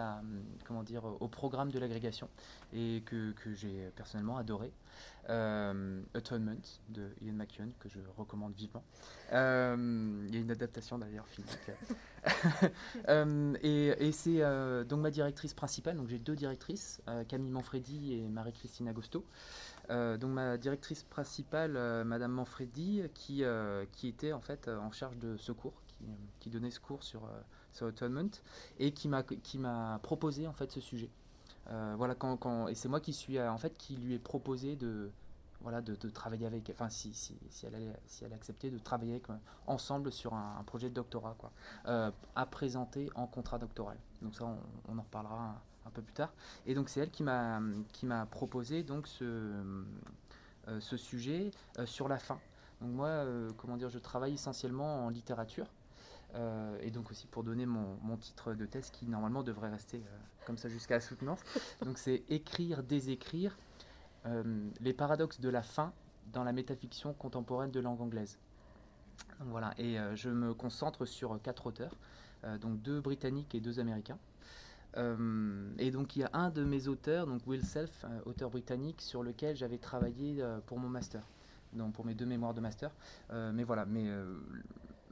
[0.65, 2.30] comment dire, au programme de l'agrégation
[2.74, 4.71] et que, que j'ai personnellement adoré.
[5.30, 6.56] Euh, Atonement
[6.89, 8.84] de Ian McEwan, que je recommande vivement.
[9.32, 11.58] il y a une adaptation d'ailleurs filmique.
[13.63, 18.88] et, et c'est donc ma directrice principale, donc j'ai deux directrices, Camille Manfredi et Marie-Christine
[18.88, 19.26] Agosto.
[19.89, 24.91] Euh, donc ma directrice principale, euh, Madame Manfredi, qui, euh, qui était en fait en
[24.91, 26.06] charge de secours, qui,
[26.39, 27.30] qui donnait secours sur,
[27.71, 28.30] sur Atonement,
[28.80, 31.10] et qui m'a proposé en fait ce sujet.
[31.67, 35.12] voilà quand, quand et c'est moi qui suis en fait qui lui ai proposé de
[35.62, 39.21] voilà de, travailler avec enfin si, si, si, elle allait, si elle acceptait de travailler
[39.65, 41.52] ensemble sur un, projet de doctorat quoi
[41.86, 44.58] à présenter en contrat doctoral donc ça on,
[44.89, 46.34] on en reparlera un peu plus tard.
[46.65, 49.84] Et donc c'est elle qui m'a proposé donc ce
[50.67, 52.39] euh, ce sujet euh, sur la fin.
[52.82, 55.67] Donc moi, euh, comment dire, je travaille essentiellement en littérature.
[56.82, 60.02] et donc aussi pour donner mon, mon, titre de thèse qui normalement devrait rester
[60.45, 61.39] comme ça jusqu'à la soutenance.
[61.82, 63.58] Donc c'est écrire, désécrire
[64.82, 65.93] les paradoxes de la fin
[66.34, 68.38] dans la métafiction contemporaine de langue anglaise.
[69.39, 71.95] Voilà, et je me concentre sur quatre auteurs,
[72.60, 74.19] donc deux britanniques et deux américains.
[74.97, 79.01] Euh, et donc il y a un de mes auteurs, donc Will Self, auteur britannique,
[79.01, 81.27] sur lequel j'avais travaillé euh, pour mon master,
[81.73, 82.91] donc pour mes deux mémoires de master.
[83.31, 84.10] Euh, mais voilà, mais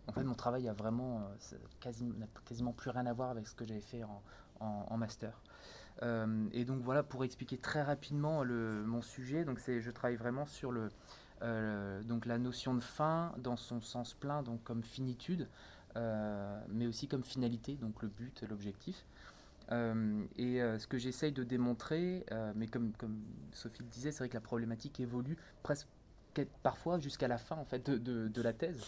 [0.08, 1.30] en fait mon travail a vraiment
[1.80, 2.15] quasiment,
[2.46, 4.04] quasiment plus rien à voir avec ce que j'avais fait
[4.60, 5.41] en, master.
[6.54, 10.72] et donc voilà, pour expliquer très rapidement mon sujet, donc je travaille vraiment sur
[11.41, 15.50] la notion de fin dans son sens plein, donc comme finitude,
[15.96, 19.06] mais aussi comme finalité, donc le but, l'objectif.
[19.74, 23.20] Euh, et euh, ce que j'essaye de démontrer, euh, mais comme, comme
[23.52, 25.88] Sophie le disait, c'est vrai que la problématique évolue presque
[26.64, 28.82] parfois jusqu'à la fin en fait de, de, la thèse.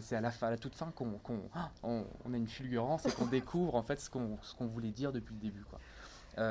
[0.00, 1.18] c'est à la fin, à la toute fin qu'on
[1.52, 5.12] ah, on, a une fulgurance et qu'on découvre en fait ce qu'on qu'on voulait dire
[5.12, 5.64] depuis le début.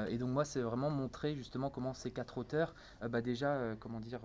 [0.09, 4.19] Et donc moi, c'est vraiment montrer justement comment ces quatre auteurs, bah déjà, comment dire,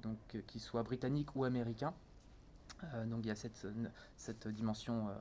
[0.00, 1.92] donc qu'ils soient britanniques ou américains,
[2.94, 3.66] euh, donc il y a cette,
[4.16, 5.12] cette dimension euh,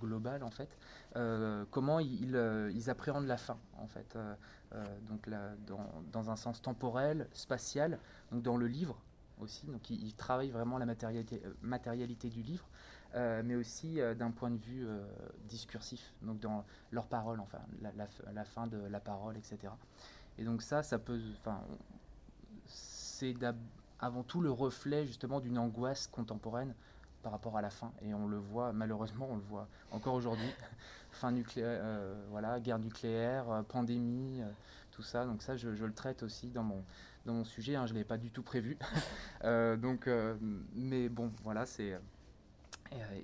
[0.00, 0.68] globale en fait.
[1.16, 2.36] Euh, comment ils,
[2.88, 4.16] appréhendent la fin en fait,
[5.08, 5.28] donc
[5.66, 7.98] dans, dans, un sens temporel, spatial,
[8.30, 9.00] donc dans le livre
[9.40, 9.66] aussi.
[9.66, 12.68] Donc ils, travaillent vraiment la matérialité, matérialité du livre,
[13.14, 14.86] mais aussi d'un point de vue
[15.48, 17.92] discursif, donc dans leur parole, enfin la,
[18.32, 19.72] la, fin de la parole, etc.
[20.38, 21.60] Et donc ça, ça peut, enfin,
[22.66, 23.34] c'est
[23.98, 26.74] avant tout le reflet justement d'une angoisse contemporaine
[27.26, 27.92] par rapport à la fin.
[28.02, 30.48] Et on le voit, malheureusement, on le voit encore aujourd'hui.
[31.10, 34.50] fin nucléaire, euh, voilà, guerre nucléaire, euh, pandémie, euh,
[34.92, 35.26] tout ça.
[35.26, 36.84] Donc ça, je, le traite aussi dans mon,
[37.24, 37.74] dans mon sujet.
[37.74, 38.78] Hein, je ne l'avais pas du tout prévu.
[39.42, 40.08] donc,
[40.72, 41.98] mais bon, voilà, c'est...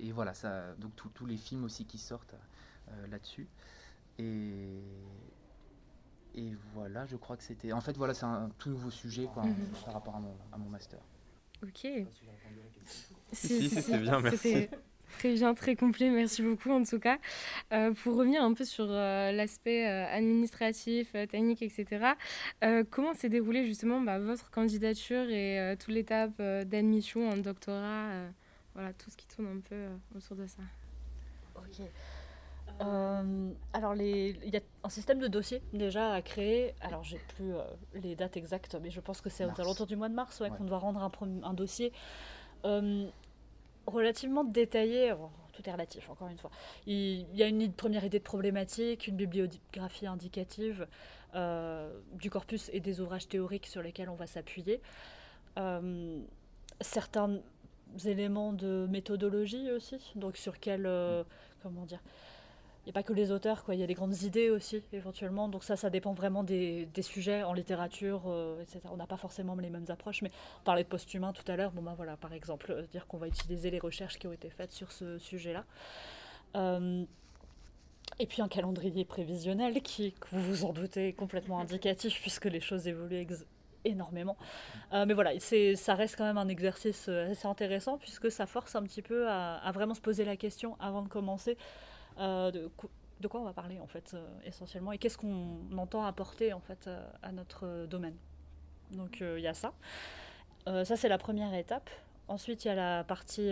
[0.01, 2.35] Et, voilà, ça, donc tous les films aussi qui sortent
[3.09, 3.47] là-dessus.
[4.19, 4.83] Et,
[6.35, 7.71] et voilà, je crois que c'était...
[7.71, 9.55] En fait, voilà, c'est un tout nouveau sujet quoi, mhm.
[9.85, 10.99] par rapport à mon, à mon master.
[11.63, 11.87] Ok.
[13.33, 14.67] Si, c'est bien, merci.
[15.19, 17.17] Très bien, très complet, merci beaucoup en tout cas.
[17.71, 22.13] Euh, pour revenir un peu sur euh, l'aspect euh, administratif, technique, etc.,
[22.89, 28.09] comment s'est déroulée justement bah, votre candidature et toute l'étape d'admission en doctorat
[28.73, 30.63] Voilà, tout ce qui tourne un peu autour de ça?
[31.55, 31.85] Ok.
[33.73, 36.73] alors, il y a un système de dossier déjà à créer.
[36.81, 37.53] Alors, j'ai plus
[37.93, 40.63] les dates exactes, mais je pense que c'est aux alentours du mois de mars qu'on
[40.63, 41.11] doit rendre un,
[41.43, 41.93] un dossier
[43.87, 45.13] relativement détaillé.
[45.53, 46.51] tout est relatif, encore une fois.
[46.87, 50.87] Il, y a une première idée de problématique, une bibliographie indicative
[51.35, 54.81] euh, du corpus et des ouvrages théoriques sur lesquels on va s'appuyer.
[55.57, 56.19] Euh,
[56.79, 57.39] certains
[58.05, 61.23] éléments de méthodologie aussi, donc sur quel, euh,
[61.61, 62.01] comment dire,
[62.87, 63.63] n'y a pas que les auteurs.
[63.69, 65.47] Il y a des grandes idées aussi, éventuellement.
[65.47, 68.81] Donc ça, ça dépend vraiment des, sujets en littérature, euh, etc.
[68.91, 71.71] On n'a pas forcément les mêmes approches, mais on parlait de post-humain tout à l'heure.
[71.71, 74.49] Bon, ben voilà, par exemple, euh, dire qu'on va utiliser les recherches qui ont été
[74.49, 75.63] faites sur ce sujet-là.
[76.55, 77.03] Euh,
[78.19, 82.59] et puis un calendrier prévisionnel qui, vous vous en doutez, est complètement indicatif puisque les
[82.59, 83.25] choses évoluent
[83.85, 84.37] énormément.
[84.93, 89.01] mais voilà, ça reste quand même un exercice assez intéressant puisque ça force un petit
[89.01, 91.57] peu à vraiment se poser la question avant de commencer.
[92.19, 96.51] Euh, de, quoi on va parler en fait euh, essentiellement et qu'est-ce qu'on entend apporter
[96.51, 98.17] en fait euh, à notre domaine.
[98.91, 99.73] Donc il y a ça.
[100.67, 101.89] ça c'est la première étape.
[102.27, 103.51] Ensuite il y a la partie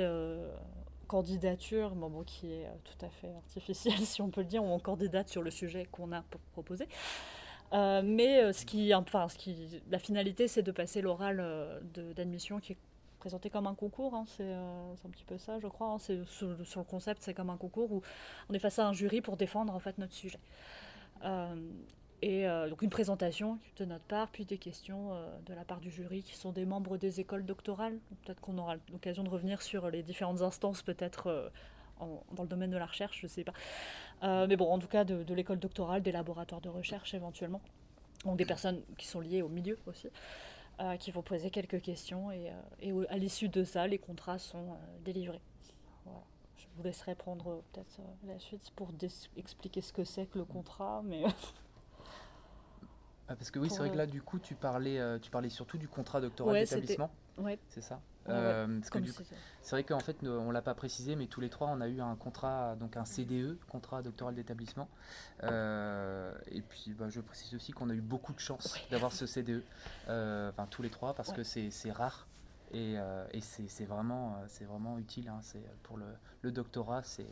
[1.08, 4.80] candidature, bon, qui est tout à fait artificielle, si on peut le dire, où on
[4.80, 6.88] candidate sur le sujet qu'on a proposé.
[7.74, 11.82] Euh, mais ce qui, enfin, ce qui, la finalité, c'est de passer l'oral
[12.16, 12.78] d'admission qui est
[13.22, 15.92] présenté comme un concours, hein, euh, c'est un petit peu ça, je crois.
[15.92, 18.02] Hein, c'est, sur, le concept, c'est comme un concours où
[18.50, 20.40] on est face à un jury pour défendre en fait notre sujet.
[21.24, 21.56] Euh,
[22.24, 25.12] et euh, donc une présentation de notre part, puis des questions
[25.46, 28.00] de la part du jury qui sont des membres des écoles doctorales.
[28.26, 31.52] Peut-être qu'on aura l'occasion de revenir sur les différentes instances, peut-être
[32.00, 34.48] dans le domaine de la recherche, je ne sais pas.
[34.48, 37.62] mais bon, en tout cas, de, de l'école doctorale, des laboratoires de recherche éventuellement,
[38.26, 40.08] ou des personnes qui sont liées au milieu aussi.
[40.82, 42.50] Euh, qui vont poser quelques questions et,
[42.82, 45.42] euh, à l'issue de ça, les contrats sont euh, délivrés.
[46.56, 48.90] Je vous laisserai prendre peut-être la suite pour
[49.38, 51.24] expliquer ce que c'est que le contrat, mais
[53.28, 55.78] ah, parce que oui, c'est vrai que là, du coup, tu parlais, tu parlais surtout
[55.78, 57.12] du contrat doctoral d'établissement.
[57.38, 57.60] Ouais.
[57.68, 58.02] C'est ça?
[58.26, 62.02] C'est vrai qu'en fait, on l'a pas précisé, mais tous les trois, on a eu
[62.02, 64.90] un contrat, donc un CDE, contrat doctoral d'établissement.
[65.44, 69.26] Euh, et puis, bah, je précise aussi qu'on a eu beaucoup de chance d'avoir ce
[69.26, 69.64] CDE,
[70.08, 72.28] euh, enfin tous les trois, parce que c'est rare.
[72.74, 75.28] Et, euh, et c'est vraiment, c'est vraiment utile.
[75.28, 75.40] Hein.
[75.42, 76.06] C'est pour le,
[76.42, 77.28] le doctorat, c'est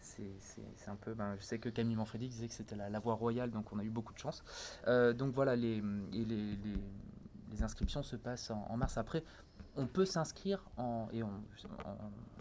[0.00, 1.14] c'est un peu.
[1.14, 3.78] Ben, je sais que Camille Manfredi disait que c'était la, la, voie royale, donc on
[3.78, 4.44] a eu beaucoup de chance.
[4.86, 6.58] donc voilà, les, les, les,
[7.54, 8.98] les inscriptions se passent en, mars.
[8.98, 9.22] Après,
[9.76, 11.30] on peut s'inscrire en, et en,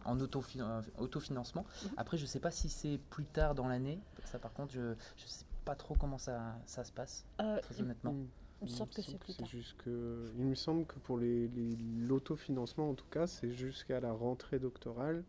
[0.05, 1.65] en, autofinancement.
[1.83, 1.91] Mhm.
[1.97, 3.99] Après, je ne sais pas si c'est plus tard dans l'année.
[4.25, 7.81] Ça, par contre, je ne sais pas trop comment ça, ça se passe, euh, très
[7.81, 8.15] honnêtement.
[8.61, 9.47] Il, me semble que c'est plus tard.
[9.85, 15.23] il me semble que pour l'autofinancement, en tout cas, c'est jusqu'à la rentrée doctorale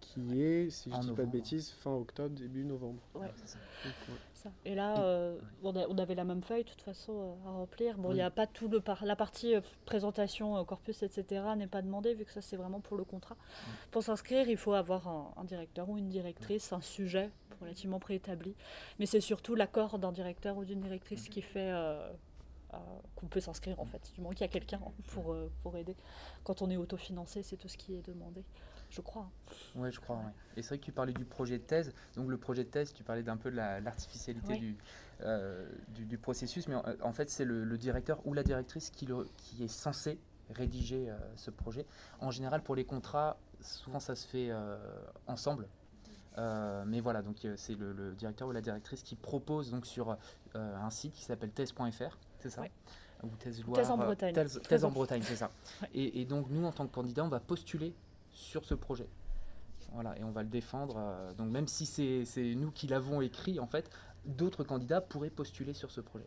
[0.00, 3.02] qui est, si je ne dis pas de bêtises, fin octobre, début novembre.
[3.14, 3.32] Ouais,
[4.38, 4.50] ça.
[4.64, 7.98] Et là, euh, on, avait la même feuille, de toute façon, euh, à remplir.
[7.98, 11.42] Bon, il n'y a pas tout le par la partie euh, présentation, corpus, etc.
[11.56, 13.36] n'est pas demandée, vu que ça, c'est vraiment pour le contrat.
[13.90, 18.54] Pour s'inscrire, il faut avoir un, directeur ou une directrice, un sujet relativement préétabli.
[18.98, 21.72] Mais c'est surtout l'accord d'un directeur ou d'une directrice qui fait
[23.16, 24.12] qu'on peut s'inscrire, en fait.
[24.14, 25.96] Du moment qu'il y a quelqu'un pour, pour aider.
[26.44, 28.44] Quand on est autofinancé, c'est tout ce qui est demandé
[28.90, 29.30] je crois.
[29.74, 30.22] Oui, je crois.
[30.56, 31.92] Et c'est vrai que tu parlais du projet de thèse.
[32.16, 34.76] Donc le projet de thèse, tu parlais d'un peu de l'artificialité
[35.22, 39.26] euh, du, du, processus, mais en, fait c'est le, directeur ou la directrice qui, le,
[39.36, 40.18] qui est censé
[40.50, 41.84] rédiger euh, ce projet.
[42.20, 44.78] En général, pour les contrats, souvent ça se fait euh,
[45.26, 45.68] ensemble.
[46.86, 50.16] mais voilà, donc c'est le, directeur ou la directrice qui propose donc sur
[50.54, 52.64] un site qui s'appelle thèse.fr, c'est ça
[53.24, 54.32] ou thèse, thèse en Bretagne.
[54.32, 55.50] Thèse, en Bretagne, c'est ça.
[55.92, 57.92] Et, et, donc nous, en tant que candidat, on va postuler
[58.38, 59.08] sur ce projet.
[59.92, 60.96] Voilà, et on va le défendre.
[60.98, 63.90] Euh, donc même si c'est nous qui l'avons écrit, en fait,
[64.24, 66.26] d'autres candidats pourraient postuler sur ce projet.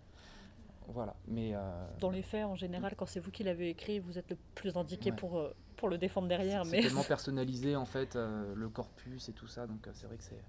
[0.87, 1.51] Voilà, mais...
[1.53, 4.37] Euh, Dans les faits, en général, quand c'est vous qui l'avez écrit, vous êtes le
[4.55, 6.65] plus indiqué pour, euh, pour le défendre derrière.
[6.65, 10.41] C'est tellement personnalisé, en fait, le corpus et tout ça, donc c'est vrai que c'est...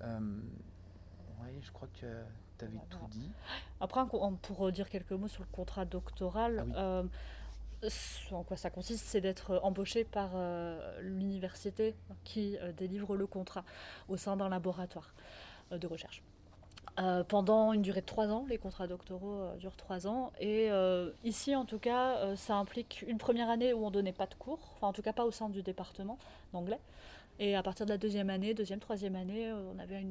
[0.00, 2.06] oui, je crois que
[2.58, 3.30] tu avais tout dit.
[3.80, 7.02] Après, pour dire quelques mots sur le contrat doctoral, ah
[8.32, 13.64] en quoi ça consiste, c'est d'être embauché par euh, l'université qui euh, délivre le contrat
[14.08, 15.14] au sein d'un laboratoire
[15.72, 16.22] euh, de recherche.
[17.28, 20.32] pendant une durée de trois ans, les contrats doctoraux durent trois ans.
[20.40, 20.70] Et
[21.24, 24.34] ici, en tout cas, ça implique une première année où on ne donnait pas de
[24.34, 26.18] cours, enfin en tout cas pas au sein du département
[26.54, 26.80] d'anglais.
[27.38, 30.02] Et à partir de la deuxième année, deuxième, troisième année, on avait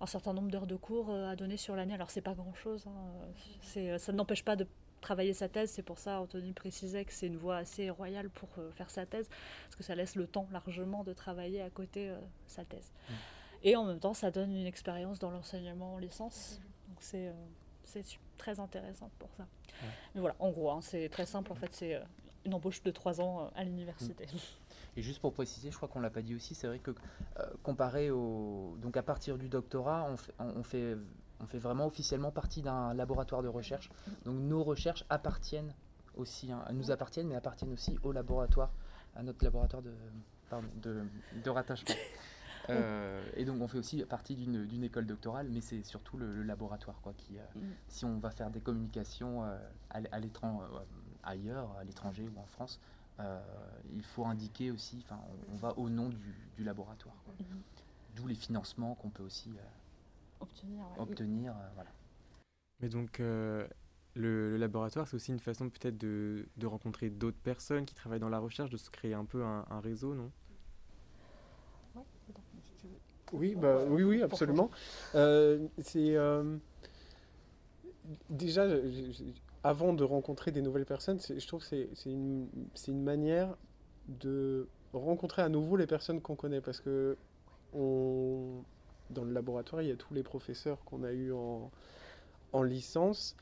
[0.00, 1.94] un certain nombre d'heures de cours à donner sur l'année.
[1.94, 3.98] Alors c'est pas grand-chose, hein.
[3.98, 4.66] ça n'empêche pas de
[5.02, 5.70] travailler sa thèse.
[5.70, 9.04] C'est pour ça, Anthony précisait que c'est une voie assez royale pour euh, faire sa
[9.04, 9.28] thèse,
[9.64, 12.90] parce que ça laisse le temps largement de travailler à côté euh, sa thèse.
[13.08, 13.12] Mm.
[13.64, 16.60] Et en même temps, ça donne une expérience dans l'enseignement en licence.
[16.88, 18.02] Donc c'est euh,
[18.38, 19.46] très intéressant pour ça.
[20.14, 21.52] Mais voilà, en gros, hein, c'est très simple.
[21.52, 22.00] En fait, c'est
[22.44, 24.24] une embauche de trois ans à l'université.
[24.24, 24.38] Mm.
[24.96, 26.90] Et juste pour préciser, je crois qu'on l'a pas dit aussi, c'est vrai que
[27.62, 30.96] comparé au donc à partir du doctorat, on fait, on fait
[31.42, 33.90] on fait vraiment officiellement partie d'un laboratoire de recherche.
[34.24, 35.74] Donc nos recherches appartiennent
[36.16, 38.70] aussi, hein, nous appartiennent, mais appartiennent aussi au laboratoire,
[39.16, 39.92] à notre laboratoire de,
[41.44, 41.94] de, rattachement.
[42.70, 47.00] Euh, et donc on fait aussi partie d'une école doctorale, mais c'est surtout le, laboratoire.
[47.02, 47.72] Quoi, qui, euh, mm.
[47.88, 49.58] Si on va faire des communications à,
[49.90, 50.64] à l'étranger,
[51.24, 52.78] ailleurs, à l'étranger ou en France,
[53.92, 55.20] il faut indiquer aussi, enfin
[55.52, 57.16] on, va au nom du, laboratoire.
[57.40, 58.14] Mm-hmm.
[58.14, 59.50] D'où les financements qu'on peut aussi
[60.42, 60.84] obtenir.
[60.98, 61.90] obtenir voilà.
[62.80, 63.20] Mais donc,
[64.14, 68.28] le, laboratoire, c'est aussi une façon peut-être de, de, rencontrer d'autres personnes qui travaillent dans
[68.28, 70.30] la recherche, de se créer un peu un, réseau, non?
[73.32, 74.70] Oui, bah, oui, oui, absolument.
[75.14, 76.58] Euh, c'est euh,
[78.28, 78.66] déjà
[79.64, 82.48] avant de rencontrer des nouvelles personnes, je trouve que c'est une,
[82.88, 83.56] une, manière
[84.08, 87.16] de rencontrer à nouveau les personnes qu'on connaît parce que
[87.72, 88.62] on,
[89.12, 91.70] dans le laboratoire, il y a tous les professeurs qu'on a eu en,
[92.52, 93.36] en licence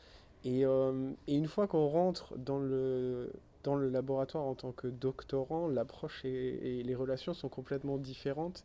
[0.46, 5.68] euh, et, une fois qu'on rentre dans le, dans le laboratoire en tant que doctorant,
[5.68, 8.64] l'approche et, les relations sont complètement différentes.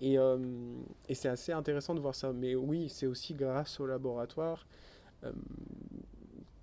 [0.00, 0.38] Et, euh,
[1.08, 2.32] et c'est assez intéressant de voir ça.
[2.32, 4.66] Mais oui, c'est aussi grâce au laboratoire
[5.24, 5.32] euh,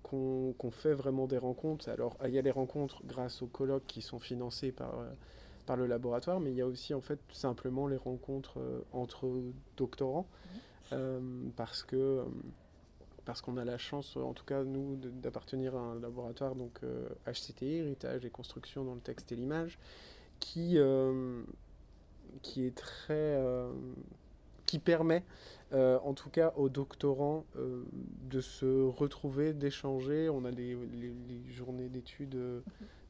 [0.02, 1.88] qu'on fait vraiment des rencontres.
[1.88, 4.92] Alors, il y a les rencontres grâce aux colloques qui sont financés par,
[5.66, 8.58] par le laboratoire, mais il y a aussi en fait simplement les rencontres
[8.92, 9.30] entre
[9.76, 10.26] doctorants.
[10.92, 11.50] Mmh.
[11.54, 12.24] parce que
[13.30, 16.80] parce qu'on a la chance, en tout cas nous, d'appartenir à un laboratoire, donc
[17.26, 19.78] HCTI, euh, Héritage et Construction dans le texte et l'image,
[20.40, 21.42] qui, euh,
[22.42, 23.14] qui est très...
[23.14, 23.72] Euh,
[24.66, 25.24] qui permet,
[25.72, 30.28] en tout cas aux doctorants, de se retrouver, d'échanger.
[30.28, 30.76] On a les,
[31.48, 32.36] journées d'études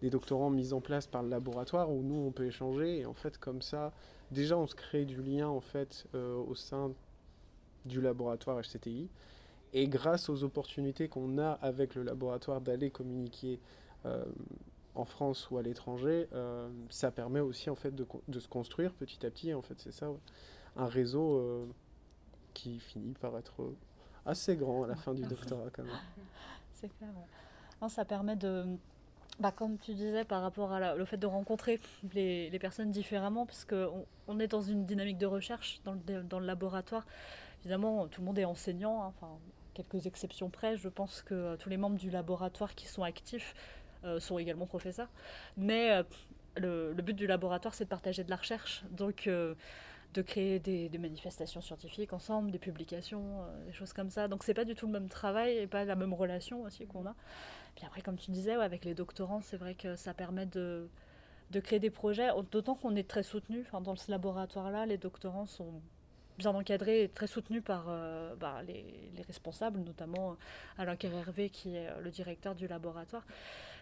[0.03, 3.01] des doctorants mises en place par le laboratoire où nous, on peut échanger.
[3.01, 3.93] Et en fait, comme ça,
[4.31, 6.93] déjà, on se crée du lien, en fait, au sein
[7.85, 9.09] du laboratoire HCTI.
[9.73, 13.61] Et grâce aux opportunités qu'on a avec le laboratoire d'aller communiquer
[14.07, 14.25] euh,
[14.95, 19.25] en France ou à l'étranger, euh, ça permet aussi en fait de, se construire petit
[19.25, 19.55] à petit.
[19.55, 20.11] En fait, c'est ça,
[20.77, 21.67] un réseau euh,
[22.55, 23.73] qui finit par être
[24.27, 25.93] assez grand à la fin du doctorat quand même.
[26.75, 27.11] C'est clair.
[27.89, 28.65] ça permet de,
[29.39, 31.81] bah, comme tu disais, par rapport à le fait de rencontrer
[32.15, 36.23] les, les personnes différemment, parce qu'on on est dans une dynamique de recherche dans le,
[36.23, 37.07] dans le laboratoire.
[37.61, 39.03] Évidemment, tout le monde est enseignant.
[39.03, 39.39] Hein, enfin,
[39.75, 43.55] quelques exceptions près, je pense que euh, tous les membres du laboratoire qui sont actifs
[44.05, 45.09] euh, sont également professeurs.
[45.57, 46.03] Mais euh,
[46.57, 48.85] le, but du laboratoire, c'est de partager de la recherche.
[48.91, 49.29] Donc,
[50.15, 54.29] de créer des, manifestations scientifiques ensemble, des publications, des choses comme ça.
[54.29, 57.07] Donc c'est pas du tout le même travail et pas la même relation aussi qu'on
[57.07, 57.15] a.
[57.77, 60.89] Puis après, comme tu disais, avec les doctorants, c'est vrai que ça permet de,
[61.51, 63.65] de créer des projets, d'autant qu'on est très soutenu.
[63.73, 65.81] Dans ce laboratoire-là, les doctorants sont
[66.39, 68.85] bien encadré et très soutenu par euh, bah, les,
[69.27, 70.35] responsables, notamment euh,
[70.79, 73.25] Alain Hervé qui est euh, le directeur du laboratoire.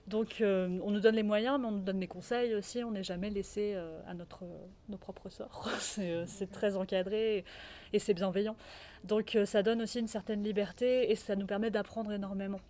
[0.09, 2.83] Donc on nous donne les moyens, mais on nous donne des conseils aussi.
[2.83, 4.45] On n'est jamais laissé à notre,
[4.89, 5.69] nos propres sorts.
[5.81, 7.45] c'est très encadré
[7.93, 8.57] et c'est bienveillant.
[9.05, 12.61] Donc ça donne aussi une certaine liberté et ça nous permet d'apprendre énormément.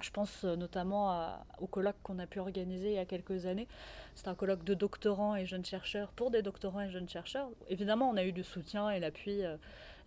[0.00, 3.68] Je pense euh, notamment au colloque qu'on a pu organiser il y a quelques années.
[4.14, 7.48] C'est un colloque de doctorants et jeunes chercheurs pour des doctorants et jeunes chercheurs.
[7.68, 9.56] Évidemment, on a eu du soutien et l'appui euh,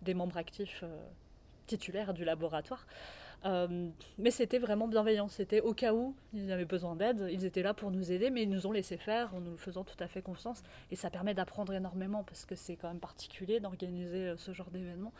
[0.02, 0.96] des membres actifs euh,
[1.66, 2.86] titulaires du laboratoire.
[3.44, 5.28] Mais c'était vraiment bienveillant.
[5.28, 8.42] C'était au cas où ils avaient besoin d'aide, ils étaient là pour nous aider, mais
[8.42, 10.62] ils nous ont laissé faire en nous faisant tout à fait confiance.
[10.90, 15.12] Et ça permet d'apprendre énormément parce que c'est quand même particulier d'organiser ce genre d'événement.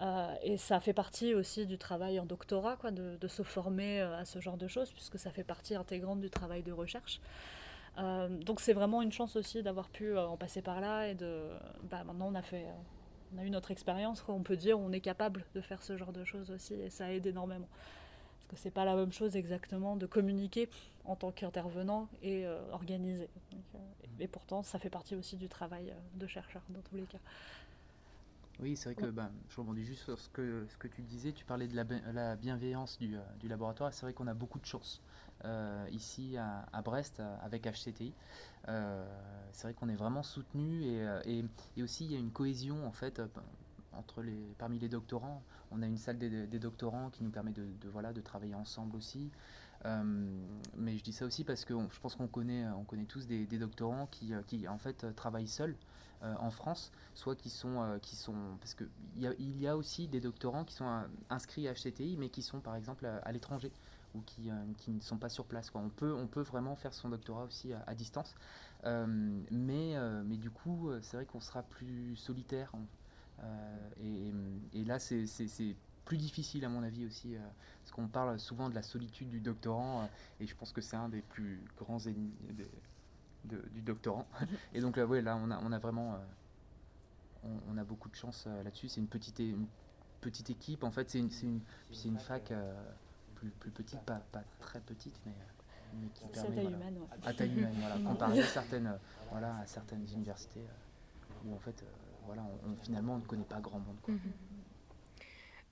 [0.00, 4.24] Euh, et ça fait partie aussi du travail en doctorat, de, se former euh, à
[4.24, 7.20] ce genre de choses, puisque ça fait partie intégrante du travail de recherche.
[7.98, 11.44] Euh, donc c'est vraiment une chance aussi d'avoir pu en passer par là et de
[11.84, 12.66] bah, maintenant on a fait
[13.34, 16.12] on a eu notre expérience on peut dire on est capable de faire ce genre
[16.12, 17.68] de choses aussi et ça aide énormément.
[18.38, 20.68] Parce que c'est pas la même chose exactement de communiquer
[21.04, 23.28] en tant qu'intervenant et organiser
[24.20, 27.18] et pourtant ça fait partie aussi du travail de chercheur dans tous les cas.
[28.60, 31.32] Oui, c'est vrai que bah, je rebondis juste sur ce que, ce que tu disais.
[31.32, 33.92] Tu parlais de la, bienveillance du, euh, du laboratoire.
[33.92, 35.02] C'est vrai qu'on a beaucoup de chance
[35.44, 38.12] euh, ici à, Brest avec HCTI.
[38.68, 39.04] Euh,
[39.52, 41.44] c'est vrai qu'on est vraiment soutenu et,
[41.82, 43.20] aussi il y a une cohésion en fait
[43.92, 45.42] entre les, parmi les doctorants.
[45.70, 49.30] On a une salle des, doctorants qui nous permet de, voilà, de travailler ensemble aussi.
[49.84, 53.46] mais je dis ça aussi parce que je pense qu'on connaît, on connaît tous des,
[53.58, 55.76] doctorants qui, qui en fait travaillent seuls
[56.24, 59.76] euh, en France, soit qui sont, euh, qui sont parce qu'il y, a, y a
[59.76, 63.30] aussi des doctorants qui sont euh, inscrits à HCTI, mais qui sont par exemple à,
[63.32, 63.70] l'étranger
[64.14, 65.70] ou qui, qui, ne sont pas sur place.
[65.70, 65.80] Quoi.
[65.80, 68.34] On, peut, vraiment faire son doctorat aussi à, distance,
[68.84, 72.72] mais, mais du coup, c'est vrai qu'on sera plus solitaire.
[74.00, 74.32] Et,
[74.72, 75.26] et, là, c'est
[76.04, 77.36] plus difficile à mon avis aussi,
[77.82, 80.08] parce qu'on parle souvent de la solitude du doctorant,
[80.40, 82.32] et je pense que c'est un des plus grands ennemis,
[83.44, 84.26] du doctorant.
[84.72, 88.88] Et donc là, ouais, là, on a, vraiment, euh, on, a beaucoup de chance là-dessus.
[88.88, 89.40] C'est une petite,
[90.50, 90.84] équipe.
[90.84, 92.52] En fait, c'est une fac
[93.50, 95.32] plus, plus petite, pas, pas très petite, mais
[96.00, 98.98] mais qui permet, à taille humaine, à taille humaine, voilà, comparé à certaines,
[99.30, 100.66] voilà, à certaines universités
[101.44, 101.84] où en fait,
[102.26, 104.00] voilà, on, finalement, on ne connaît pas grand monde.
[104.02, 104.14] Quoi.
[104.14, 104.20] Mhm.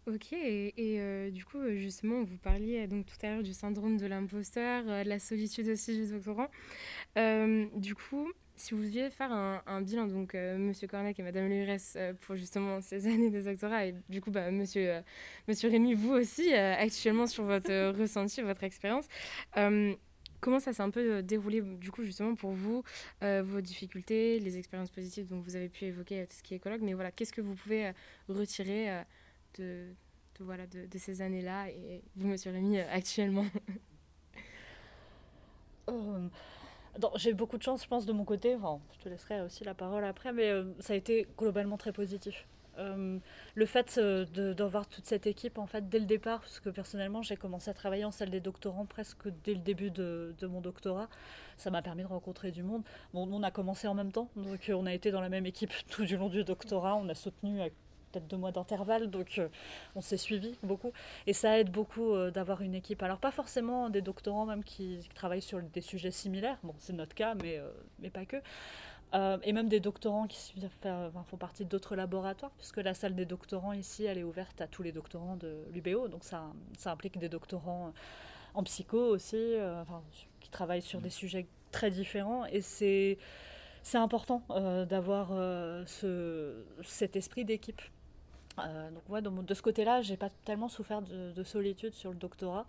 [0.07, 3.55] Ok, et, euh, du coup, euh, justement, vous parliez euh, donc tout à l'heure du
[3.55, 6.49] syndrome de l'imposteur, de la solitude aussi du doctorant.
[7.77, 8.29] du coup,
[8.63, 13.07] si vous deviez faire un, bilan, donc Monsieur Cornec et Madame Lurès, pour justement ces
[13.13, 15.03] années de doctorat, et du coup, bah, Monsieur,
[15.49, 19.07] Monsieur Rémy, vous aussi, actuellement sur votre ressenti, votre expérience,
[20.41, 22.83] comment ça s'est un peu déroulé, du coup, justement, pour vous,
[23.21, 26.83] vos difficultés, les expériences positives dont vous avez pu évoquer tout ce qui est écologue,
[26.83, 27.93] mais voilà, qu'est-ce que vous pouvez
[28.29, 29.03] retirer
[29.59, 29.95] de,
[30.41, 33.47] voilà, de, ces années-là et vous, Monsieur Rémi, euh, actuellement?
[36.97, 38.55] euh, J'ai beaucoup de chance, je pense, de mon côté.
[38.57, 41.93] Enfin, je te laisserai aussi la parole après, mais euh, ça a été globalement très
[41.93, 42.47] positif.
[42.79, 47.37] le fait d'avoir toute cette équipe, en fait, dès le départ, parce que personnellement, j'ai
[47.37, 51.09] commencé à travailler en salle des doctorants presque dès le début de, de mon doctorat,
[51.59, 52.83] ça m'a permis de rencontrer du monde.
[53.13, 55.73] Bon, on a commencé en même temps, donc on a été dans la même équipe
[55.91, 57.61] tout du long du doctorat, on a soutenu
[58.13, 59.49] peut-être deux mois d'intervalle, donc euh,
[59.97, 60.93] on s'est suivi beaucoup.
[61.27, 63.03] Et ça aide beaucoup euh, d'avoir une équipe.
[63.03, 67.15] Alors pas forcément des doctorants même qui, travaillent sur des sujets similaires, bon c'est notre
[67.15, 68.37] cas, mais, euh, mais pas que.
[69.45, 70.55] et même des doctorants qui
[71.27, 74.83] font partie d'autres laboratoires, puisque la salle des doctorants ici, elle est ouverte à tous
[74.83, 76.53] les doctorants de l'UBO, donc ça,
[76.87, 77.93] implique des doctorants
[78.55, 79.55] en psycho aussi,
[80.41, 82.47] qui travaillent sur des sujets très différents.
[82.47, 83.19] Et c'est
[83.83, 84.43] c'est important
[84.89, 85.29] d'avoir
[85.87, 87.83] ce, cet esprit d'équipe.
[88.59, 92.67] Euh, donc ouais, de, ce côté-là, j'ai pas tellement souffert de, solitude sur le doctorat.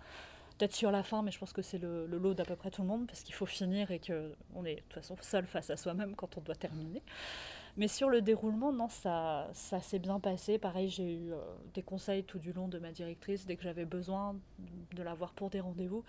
[0.57, 2.83] Peut-être sur la fin, mais je pense que c'est le, lot d'à peu près tout
[2.83, 5.77] le monde, parce qu'il faut finir et qu'on est de toute façon seul face à
[5.77, 7.01] soi-même quand on doit terminer.
[7.75, 10.59] Mais sur le déroulement, non, ça, ça s'est bien passé.
[10.59, 11.37] Pareil, j'ai eu euh,
[11.73, 14.35] des conseils tout du long de ma directrice dès que j'avais besoin
[14.93, 16.03] de la voir pour des rendez-vous.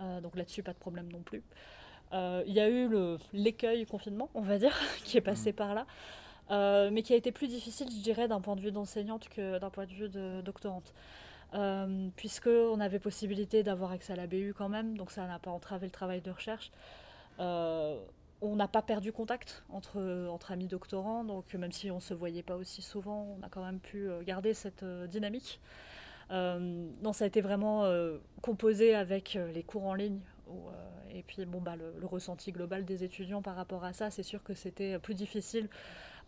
[0.00, 1.42] Euh, donc là-dessus, pas de problème non plus.
[2.10, 2.88] Il y a eu
[3.34, 5.56] l'écueil confinement, on va dire, qui est passé mmh.
[5.56, 5.86] par là.
[6.50, 9.58] Euh, mais qui a été plus difficile, je dirais, d'un point de vue d'enseignante que
[9.58, 10.94] d'un point de vue de doctorante.
[11.54, 15.50] Euh, Puisqu'on avait possibilité d'avoir accès à la BU quand même, donc ça n'a pas
[15.50, 16.70] entravé le travail de recherche.
[17.40, 17.98] Euh,
[18.40, 22.14] on n'a pas perdu contact entre, entre amis doctorants, donc même si on ne se
[22.14, 25.60] voyait pas aussi souvent, on a quand même pu euh, garder cette dynamique.
[26.30, 27.84] non, ça a été vraiment
[28.42, 30.20] composé avec les cours en ligne
[31.10, 34.42] et puis bon, bah, le, ressenti global des étudiants par rapport à ça, c'est sûr
[34.42, 35.68] que c'était plus difficile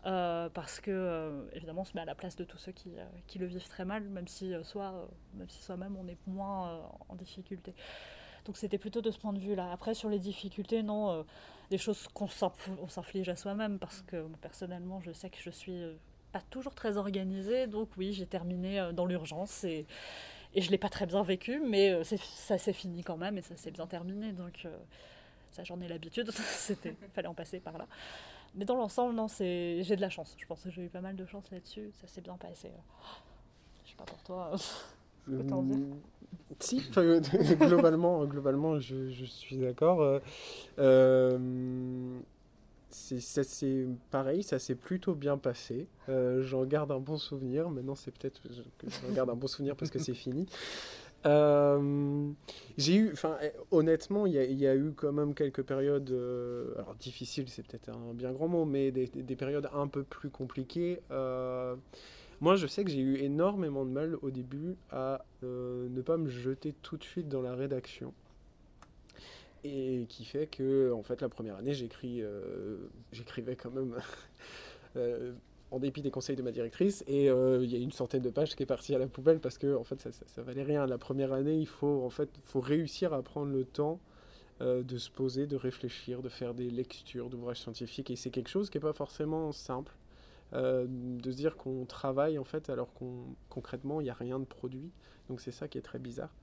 [0.05, 2.89] euh, parce que euh, évidemment on se met à la place de tous ceux qui,
[2.97, 7.15] euh, le vivent très mal, même si soit, même si soi-même on est moins en
[7.15, 7.73] difficulté.
[8.45, 9.71] Donc c'était plutôt de ce point de vue-là.
[9.71, 11.23] Après sur les difficultés, non,
[11.69, 15.83] des choses qu'on s'inflige à soi-même, parce que personnellement je sais que je suis
[16.31, 19.85] pas toujours très organisée, donc oui j'ai terminé dans l'urgence et,
[20.55, 23.55] et je l'ai pas très bien vécu, mais ça s'est fini quand même et ça
[23.55, 24.67] s'est bien terminé, donc
[25.51, 27.87] ça j'en ai l'habitude, c'était fallait en passer par là.
[28.55, 30.35] Mais dans l'ensemble, non, c'est j'ai de la chance.
[30.37, 31.91] Je pense que j'ai eu pas mal de chance là-dessus.
[32.01, 32.71] Ça s'est bien passé.
[33.85, 34.51] Je sais pas pour toi.
[35.27, 35.85] dire.
[36.59, 36.81] Si,
[37.59, 40.01] globalement, globalement, je, je suis d'accord.
[40.01, 40.19] Euh,
[40.79, 42.19] euh
[42.93, 45.87] c'est pareil, ça s'est plutôt bien passé.
[46.09, 47.69] Euh, j'en garde un bon souvenir.
[47.69, 48.49] Maintenant, c'est peut-être que
[48.89, 50.45] j'en garde un bon souvenir parce que c'est fini.
[51.25, 52.31] Euh,
[52.77, 53.37] j'ai eu, enfin,
[53.69, 58.13] honnêtement, il y, a eu quand même quelques périodes, euh, alors difficiles, c'est peut-être un
[58.13, 61.01] bien grand mot, mais des, périodes un peu plus compliquées.
[61.11, 61.75] Euh,
[62.39, 66.29] moi, je sais que j'ai eu énormément de mal au début à ne pas me
[66.29, 68.13] jeter tout de suite dans la rédaction.
[69.63, 72.25] Et qui fait que, en fait, la première année, j'écrivais
[73.55, 73.95] quand même
[75.71, 77.03] en dépit des conseils de ma directrice.
[77.07, 79.39] Et euh, il y a une centaine de pages qui est partie à la poubelle
[79.39, 80.85] parce que en fait, ça, ça, valait rien.
[80.85, 83.99] La première année, il faut, en fait, faut réussir à prendre le temps
[84.59, 88.11] euh, de se poser, de réfléchir, de faire des lectures d'ouvrages scientifiques.
[88.11, 89.93] Et c'est quelque chose qui n'est pas forcément simple.
[90.53, 94.37] Euh, de se dire qu'on travaille en fait alors qu'on concrètement il n'y a rien
[94.37, 94.91] de produit
[95.29, 96.35] donc c'est ça qui est très bizarre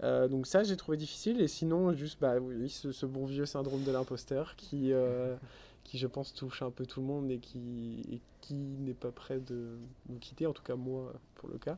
[0.00, 3.84] donc ça j'ai trouvé difficile et sinon juste bah oui ce, ce bon vieux syndrome
[3.84, 4.94] de l'imposteur qui
[5.84, 9.38] qui je pense touche un peu tout le monde et qui, qui n'est pas prêt
[9.38, 9.76] de
[10.08, 11.76] nous quitter, en tout cas moi pour le cas.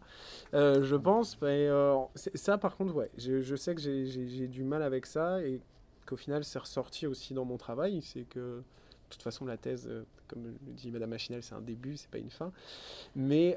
[0.55, 4.83] Euh, je pense, mais, euh, ça par contre, ouais, je, sais que j'ai du mal
[4.83, 5.61] avec ça et
[6.07, 8.65] qu'au final c'est ressorti aussi dans mon travail, c'est que de
[9.11, 12.19] toute façon la thèse, euh, comme le dit Madame Machinel, c'est un début, c'est pas
[12.19, 12.53] une fin,
[13.17, 13.57] mais,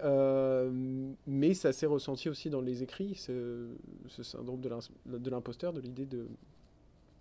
[1.28, 6.28] mais ça s'est ressenti aussi dans les écrits, ce syndrome de l'imposteur, de l'idée de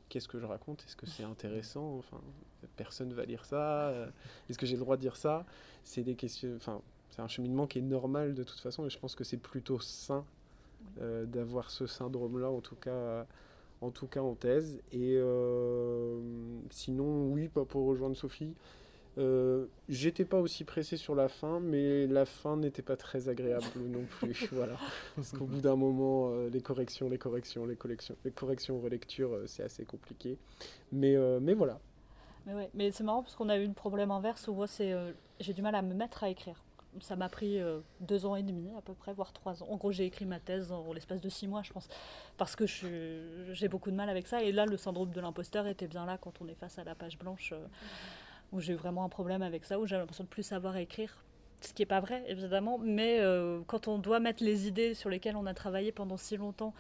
[0.09, 0.85] qu'est-ce que je raconte?
[0.87, 1.97] Est-ce que c'est intéressant?
[1.99, 2.21] Enfin,
[2.77, 3.89] personne va lire ça.
[3.89, 4.09] Euh,
[4.49, 5.45] est-ce que j'ai le droit de dire ça?
[5.85, 6.55] C'est des questions.
[6.57, 6.81] Enfin,
[7.11, 9.81] c'est un cheminement qui est normal de toute façon, et je pense que c'est plutôt
[9.81, 10.25] sain
[11.01, 13.27] euh, d'avoir ce syndrome-là, en tout cas,
[13.81, 14.81] en tout cas en thèse.
[14.93, 16.21] Et euh,
[16.71, 18.55] sinon, oui, pas pour rejoindre Sophie.
[19.19, 23.67] Euh, j'étais pas aussi pressé sur la fin, mais la fin n'était pas très agréable
[23.89, 24.49] non plus.
[24.53, 24.77] voilà.
[25.17, 29.33] Parce qu'au bout d'un moment, euh, les corrections, les corrections, les collections, les corrections, relectures,
[29.33, 30.39] euh, c'est assez compliqué.
[30.93, 31.79] Mais, mais voilà.
[32.47, 32.71] Mais, ouais.
[32.75, 34.95] mais c'est marrant parce qu'on a eu un problème inverse où moi, c'est,
[35.41, 36.63] j'ai du mal à me mettre à écrire.
[37.01, 37.61] Ça m'a pris
[38.01, 39.67] deux ans et demi à peu près, voire trois ans.
[39.69, 41.89] En gros, j'ai écrit ma thèse en l'espace de six mois, je pense,
[42.39, 44.43] parce que j'ai beaucoup de mal avec ça.
[44.43, 46.95] Et là, le syndrome de l'imposteur était bien là quand on est face à la
[46.95, 47.53] page blanche
[48.53, 51.25] où j'ai eu vraiment un problème avec ça, où j'ai l'impression de plus savoir écrire.
[51.61, 55.11] Ce qui n'est pas vrai, évidemment, mais euh, quand on doit mettre les idées sur
[55.11, 56.73] lesquelles on a travaillé pendant si longtemps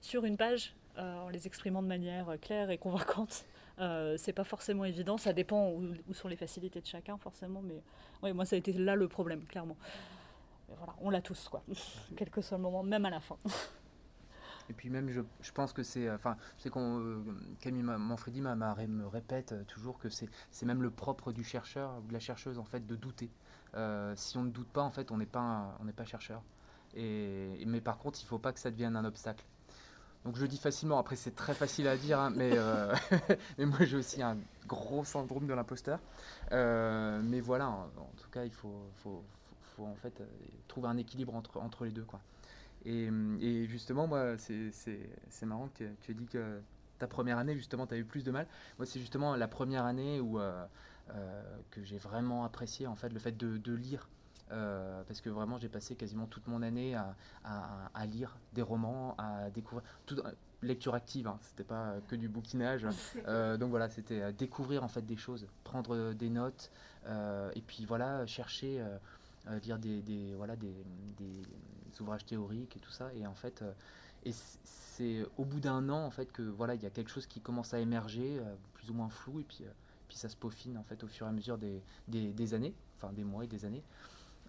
[0.00, 3.46] sur une page, euh, en les exprimant de manière claire et convaincante,
[3.80, 5.16] euh, c'est pas forcément évident.
[5.16, 7.82] Ça dépend où, où, sont les facilités de chacun, forcément, mais
[8.22, 9.76] ouais, moi, ça a été là le problème, clairement.
[10.76, 11.62] voilà, on l'a tous, quoi,
[12.16, 13.38] quel que soit le moment, même à la fin.
[14.70, 19.98] Et puis même, je, pense que c'est, enfin, c'est qu'on, euh, Manfredi me répète toujours
[19.98, 22.94] que c'est, c'est même le propre du chercheur ou de la chercheuse en fait de
[22.94, 23.30] douter.
[23.74, 26.42] Euh, si on ne doute pas, en fait, on n'est pas, on n'est pas chercheur.
[26.94, 29.44] Et, mais par contre, il ne faut pas que ça devienne un obstacle.
[30.24, 32.94] Donc je le dis facilement, après c'est très facile à dire, hein, mais, euh,
[33.58, 36.00] mais moi j'ai aussi un gros syndrome de l'imposteur.
[36.50, 40.20] mais voilà, en, tout cas il faut, faut, faut, faut en fait
[40.66, 42.04] trouver un équilibre entre, entre les deux.
[42.04, 42.20] Quoi.
[42.84, 46.60] Et, justement, moi, c'est marrant que tu aies dit que
[46.98, 48.46] ta première année, justement, tu as eu plus de mal.
[48.78, 50.64] Moi, c'est justement la première année où, euh,
[51.10, 54.08] euh, que j'ai vraiment apprécié, en fait, le fait de, lire.
[54.50, 57.14] Euh, parce que vraiment, j'ai passé quasiment toute mon année à,
[57.44, 59.86] à, lire des romans, à découvrir.
[60.06, 60.16] Tout,
[60.60, 62.82] lecture active, hein, c'était pas que du bouquinage.
[63.58, 66.72] donc voilà, c'était découvrir en fait des choses, prendre des notes,
[67.06, 68.82] et puis voilà, chercher
[69.50, 70.74] euh, lire des, des voilà, des,
[71.16, 71.42] des,
[72.00, 73.12] ouvrages théoriques et tout ça.
[73.14, 73.72] Et en fait, euh,
[74.24, 74.32] et
[74.64, 77.40] c'est au bout d'un an en fait que voilà, il y a quelque chose qui
[77.40, 79.64] commence à émerger, euh, plus ou moins flou, et puis,
[80.08, 83.12] puis ça se peaufine en fait au fur et à mesure des, des, années, enfin
[83.12, 83.82] des mois et des années.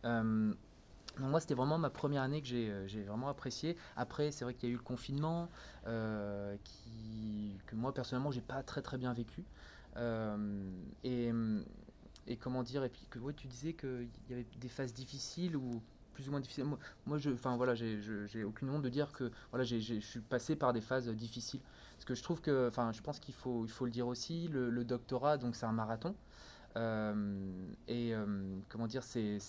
[0.04, 3.76] Donc moi, c'était vraiment ma première année que j'ai vraiment apprécié.
[3.98, 5.50] Après, c'est vrai qu'il y a eu le confinement,
[6.64, 9.44] qui, que moi, personnellement, j'ai pas très très bien vécu.
[11.04, 11.32] et,
[12.30, 15.58] et comment dire et puis que ouais, tu disais qu'il y avait des phases difficiles
[15.58, 15.82] ou
[16.20, 16.66] plus ou moins difficiles
[17.06, 20.74] moi, je enfin voilà j'ai aucune honte de dire que voilà je suis passé par
[20.74, 21.62] des phases difficiles.
[21.94, 24.50] Parce que je trouve que enfin je pense qu'il faut il faut le dire aussi
[24.50, 26.14] le, doctorat donc c'est un marathon.
[26.76, 27.14] Euh,
[27.88, 28.26] et euh,
[28.68, 29.40] comment dire c'est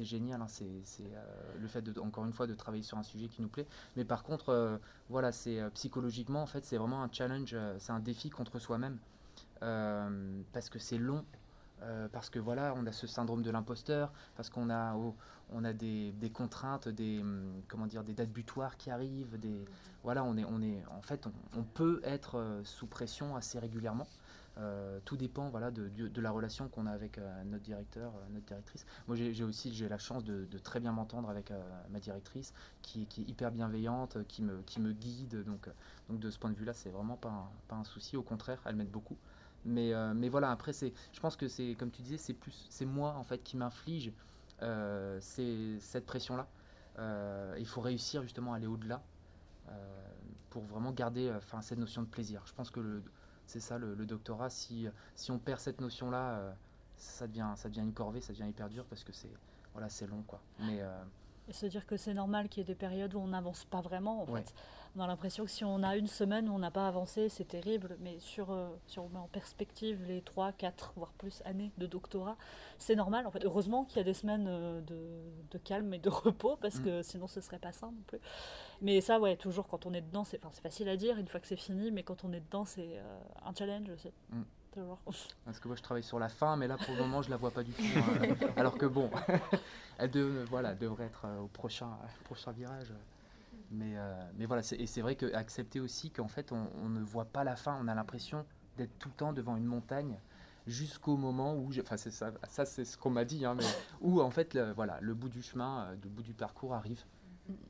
[0.00, 1.24] génial hein, c'est euh,
[1.58, 3.66] le fait de encore une fois de travailler sur un sujet qui nous plaît.
[3.96, 8.30] Mais par contre voilà c'est psychologiquement en fait c'est vraiment un challenge c'est un défi
[8.30, 8.98] contre soi-même.
[9.60, 11.24] Parce que c'est long
[11.82, 14.96] euh, parce que voilà, on a ce syndrome de l'imposteur, parce qu'on a,
[15.50, 19.38] on a des, contraintes, des, hum, comment dire, des dates butoirs qui arrivent,
[20.04, 21.26] voilà, on est, on est, en fait,
[21.56, 24.06] on, peut être euh, sous pression assez régulièrement.
[24.58, 28.84] Euh, tout dépend voilà, de, la relation qu'on a avec notre directeur, notre directrice.
[29.08, 31.52] Moi, j'ai aussi la chance de, très bien m'entendre avec
[31.90, 32.52] ma directrice,
[32.82, 35.42] qui, est hyper bienveillante, qui me, guide.
[35.44, 35.70] Donc,
[36.10, 38.18] donc de ce point de vue-là, c'est vraiment pas un souci.
[38.18, 39.16] Au contraire, elle m'aide beaucoup.
[39.64, 42.66] Mais, euh, mais voilà, après, c'est, je pense que c'est, comme tu disais, c'est plus,
[42.68, 44.12] c'est moi en fait qui m'inflige
[44.62, 46.48] euh, cette pression-là.
[46.98, 49.02] Euh, il faut réussir justement à aller au-delà
[50.50, 52.42] pour vraiment garder enfin, cette notion de plaisir.
[52.44, 53.02] Je pense que
[53.46, 54.50] c'est ça le, doctorat.
[54.50, 56.54] Si, si on perd cette notion-là,
[56.96, 59.32] ça, devient, ça devient une corvée, ça devient hyper dur parce que c'est,
[59.72, 60.22] voilà, c'est long.
[60.26, 60.42] Quoi.
[60.60, 60.82] Mais,
[61.48, 63.80] et se dire que c'est normal qu'il y ait des périodes où on n'avance pas
[63.80, 64.54] vraiment, en fait.
[64.94, 67.46] On a l'impression que si on a une semaine où on n'a pas avancé, c'est
[67.46, 67.96] terrible.
[68.00, 71.86] Mais sur, euh, si on met en perspective les 3, 4, voire plus années de
[71.86, 72.36] doctorat,
[72.78, 73.26] c'est normal.
[73.26, 74.98] En fait, heureusement qu'il y a des semaines euh, de,
[75.50, 76.84] de, calme et de repos, parce mm.
[76.84, 78.18] que sinon ce serait pas ça non plus.
[78.82, 81.46] Mais ça, ouais, toujours quand on est dedans, c'est facile à dire une fois que
[81.46, 84.12] c'est fini, mais quand on est dedans, c'est euh, un challenge aussi.
[84.30, 84.42] Mm.
[85.44, 87.36] Parce que moi je travaille sur la fin, mais là pour le moment je la
[87.36, 87.82] vois pas du tout.
[87.82, 88.48] Hein.
[88.56, 89.10] Alors que bon,
[89.98, 91.90] elle de, voilà, devrait être euh, au prochain,
[92.24, 92.92] prochain virage.
[93.72, 97.00] Mais, euh, mais voilà, et c'est vrai que accepter aussi qu'en fait on, on, ne
[97.00, 98.44] voit pas la fin, on a l'impression
[98.76, 100.18] d'être tout le temps devant une montagne
[100.66, 103.64] jusqu'au moment où, enfin c'est ça, ça c'est ce qu'on m'a dit, hein, mais
[104.02, 107.02] où en fait le, voilà, le bout du chemin, euh, le bout du parcours arrive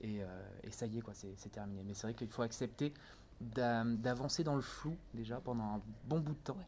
[0.00, 0.20] et,
[0.62, 1.82] et ça y est quoi, c'est terminé.
[1.84, 2.92] Mais c'est vrai qu'il faut accepter
[3.40, 6.58] d'avancer dans le flou déjà pendant un bon bout de temps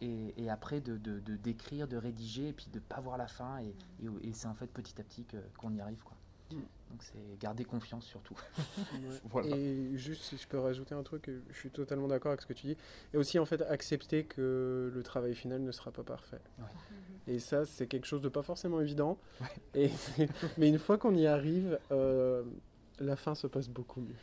[0.00, 3.58] et, après de, de, de, d'écrire, de rédiger, et puis de pas voir la fin,
[3.58, 3.74] et,
[4.22, 5.26] et, c'est en fait petit à petit
[5.58, 6.02] qu'on y arrive.
[6.02, 6.16] Quoi.
[6.56, 8.36] Donc c'est garder confiance surtout.
[9.24, 9.56] voilà.
[9.56, 12.52] Et juste si je peux rajouter un truc, je suis totalement d'accord avec ce que
[12.52, 12.76] tu dis.
[13.14, 16.40] Et aussi en fait accepter que le travail final ne sera pas parfait.
[17.26, 19.18] Et ça c'est quelque chose de pas forcément évident.
[19.74, 19.90] Et
[20.58, 22.42] mais une fois qu'on y arrive, euh,
[22.98, 24.16] la fin se passe beaucoup mieux.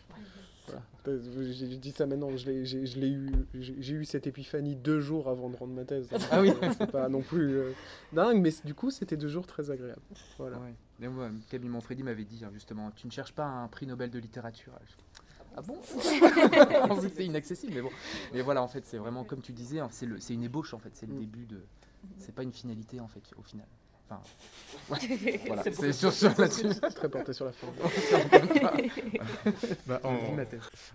[1.05, 5.85] J'ai dit ça maintenant, j'ai eu, eu cette épiphanie deux jours avant de rendre ma
[5.85, 6.09] thèse.
[6.31, 7.71] Ah oui C'est pas non plus euh,
[8.11, 10.01] dingue, mais du coup, c'était deux jours très agréables.
[10.37, 10.57] Voilà.
[10.99, 11.07] Ouais.
[11.07, 14.19] moi, Camille Manfredi m'avait dit hein, justement Tu ne cherches pas un prix Nobel de
[14.19, 14.73] littérature.
[15.55, 15.77] Ah bon?
[17.15, 17.89] C'est inaccessible, mais bon.
[18.33, 20.91] Mais voilà, en fait, c'est vraiment comme tu disais, hein, c'est une ébauche en fait,
[20.93, 21.19] c'est le mm.
[21.19, 21.63] début de.
[22.19, 23.65] C'est pas une finalité en fait, au final.
[24.09, 24.21] Enfin,
[25.47, 26.69] voilà, c'est sur ça là-dessus.
[26.95, 27.67] Très porté sur la fin.
[29.87, 30.01] bah,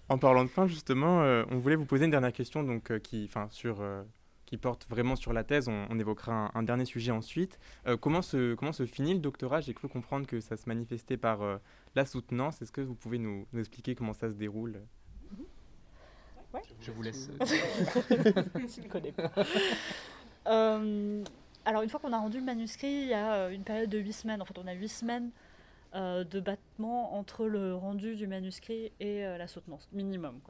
[0.09, 2.99] en, parlant de fin, justement, euh, on voulait vous poser une dernière question donc, euh,
[2.99, 4.03] qui, sur, euh,
[4.47, 5.69] qui porte vraiment sur la thèse.
[5.69, 7.59] On, évoquera un, dernier sujet ensuite.
[8.01, 9.61] comment, se, comment se finit le doctorat?
[9.61, 11.41] J'ai cru comprendre que ça se manifestait par
[11.95, 12.63] la soutenance.
[12.63, 14.81] Est-ce que vous pouvez nous, nous, expliquer comment ça se déroule?
[16.55, 16.63] Ouais.
[16.81, 17.31] Je vous laisse.
[17.41, 19.31] Je ne connais pas.
[21.65, 23.99] Alors, une fois qu'on a rendu le manuscrit, il y a euh, une période de
[23.99, 24.43] 8 semaines.
[24.43, 25.31] En fait, on a 8 semaines
[25.95, 30.41] euh, de battement entre le rendu du manuscrit et euh, la soutenance, minimum.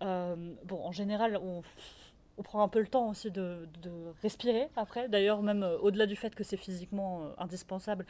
[0.00, 1.62] bon, en général, on,
[2.42, 3.66] prend un peu le temps aussi de,
[4.22, 5.08] respirer après.
[5.08, 8.04] D'ailleurs, même au-delà du fait que c'est physiquement indispensable,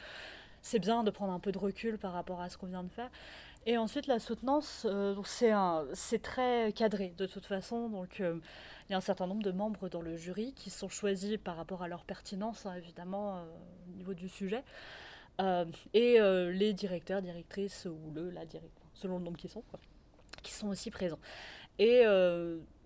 [0.62, 2.88] c'est bien de prendre un peu de recul par rapport à ce qu'on vient de
[2.88, 3.08] faire.
[3.66, 4.86] Et ensuite, la soutenance,
[5.94, 7.88] c'est très cadré de toute façon.
[7.88, 8.22] Donc,
[8.88, 11.56] il y a un certain nombre de membres dans le jury qui sont choisis par
[11.56, 13.44] rapport à leur pertinence, hein, évidemment, euh,
[13.88, 14.62] au niveau du sujet.
[15.40, 19.64] Euh, et euh, les directeurs, directrices, ou le, la directrice, selon le nombre qui sont,
[20.42, 21.18] qui sont aussi présents.
[21.78, 22.04] Et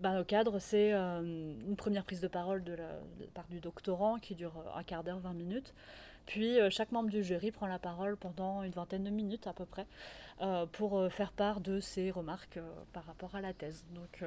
[0.00, 2.88] bah, au cadre, c'est une première prise de parole de la,
[3.34, 5.74] part du doctorant qui dure un quart d'heure, 20 minutes.
[6.30, 9.64] Puis chaque membre du jury prend la parole pendant une vingtaine de minutes à peu
[9.64, 9.86] près
[10.70, 12.60] pour faire part de ses remarques
[12.92, 13.84] par rapport à la thèse.
[13.96, 14.22] Donc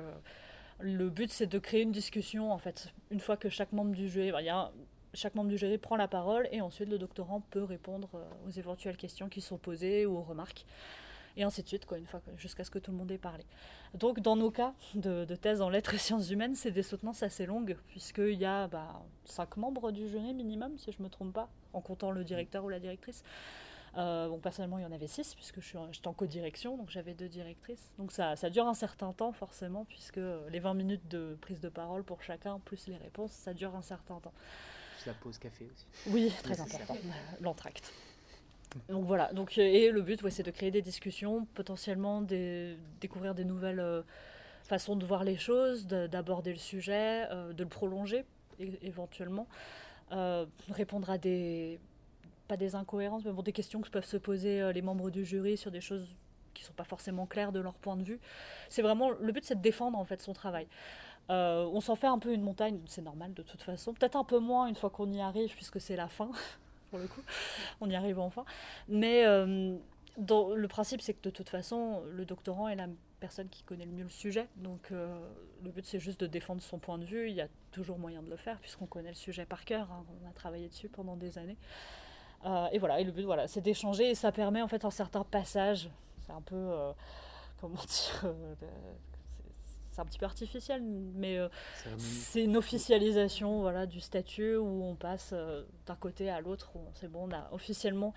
[0.79, 2.93] le but, c'est de créer une discussion, en fait.
[3.11, 4.31] Une fois que chaque membre du jury,
[5.13, 8.51] chaque membre du jury prend la parole et ensuite le doctorant peut répondre euh, aux
[8.51, 10.65] éventuelles questions qui sont posées ou aux remarques.
[11.35, 13.43] Et ainsi de suite, quoi, une fois jusqu'à ce que tout le monde ait parlé.
[13.95, 17.45] Donc, dans nos cas de, thèse en lettres et sciences humaines, c'est des soutenances assez
[17.45, 21.33] longues, puisqu'il y a bah, cinq membres du jury minimum, si je ne me trompe
[21.33, 23.23] pas, en comptant le directeur ou la directrice.
[23.97, 26.89] Euh, bon, personnellement, il y en avait six, puisque je suis, j'étais en co-direction, donc
[26.89, 27.91] j'avais deux directrices.
[27.97, 30.19] Donc ça, ça dure un certain temps, forcément, puisque
[30.49, 33.81] les 20 minutes de prise de parole pour chacun, plus les réponses, ça dure un
[33.81, 34.33] certain temps.
[35.05, 35.85] La pause café aussi.
[36.07, 36.95] Oui, très important,
[37.41, 37.91] l'entracte.
[38.89, 42.21] Donc voilà, donc, et le but, c'est de créer des discussions, potentiellement
[43.01, 44.01] découvrir des nouvelles euh,
[44.63, 48.25] façons de voir les choses, d'aborder le sujet, euh, de le prolonger
[48.59, 49.47] éventuellement,
[50.69, 51.79] répondre à des
[52.47, 55.25] pas des incohérences, mais bon, des questions que peuvent se poser euh, les membres du
[55.25, 56.15] jury sur des choses
[56.53, 58.19] qui sont pas forcément claires de leur point de vue.
[58.69, 60.67] C'est vraiment le but, c'est de défendre en fait son travail.
[61.29, 63.93] Euh, on s'en fait un peu une montagne, c'est normal de toute façon.
[63.93, 66.29] Peut-être un peu moins une fois qu'on y arrive, puisque c'est la fin,
[66.93, 67.21] pour le coup.
[67.81, 68.45] On y arrive enfin.
[68.87, 69.75] Mais euh,
[70.17, 72.87] le principe, c'est que de toute façon, le doctorant est la
[73.19, 74.47] personne qui connaît le mieux le sujet.
[74.57, 77.29] Donc le but, c'est juste de défendre son point de vue.
[77.29, 79.89] Il y a toujours moyen de le faire, puisqu'on connaît le sujet par cœur.
[79.91, 80.05] Hein.
[80.21, 81.57] On a travaillé dessus pendant des années.
[82.45, 84.89] Euh, et voilà, et le but, voilà, c'est d'échanger et ça permet en fait en
[84.89, 85.89] certains passages,
[86.25, 86.91] c'est un peu, euh,
[87.59, 88.55] comment dire, euh,
[89.93, 91.39] c'est un petit peu artificiel, mais
[91.97, 95.33] c'est une officialisation voilà, du statut où on passe
[95.85, 98.13] d'un côté à l'autre, où c'est bon, on a officiellement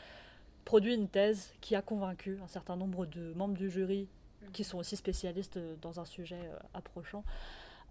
[0.65, 4.09] produit une thèse qui a convaincu un certain nombre de membres du jury
[4.53, 7.25] qui sont aussi spécialistes dans un sujet approchant,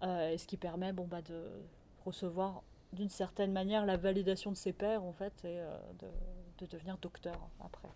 [0.02, 1.44] et ce qui permet bon, bah, de
[2.04, 2.62] recevoir
[2.92, 5.76] d'une certaine manière la validation de ses pairs en fait et euh,
[6.58, 7.88] de, devenir docteur après.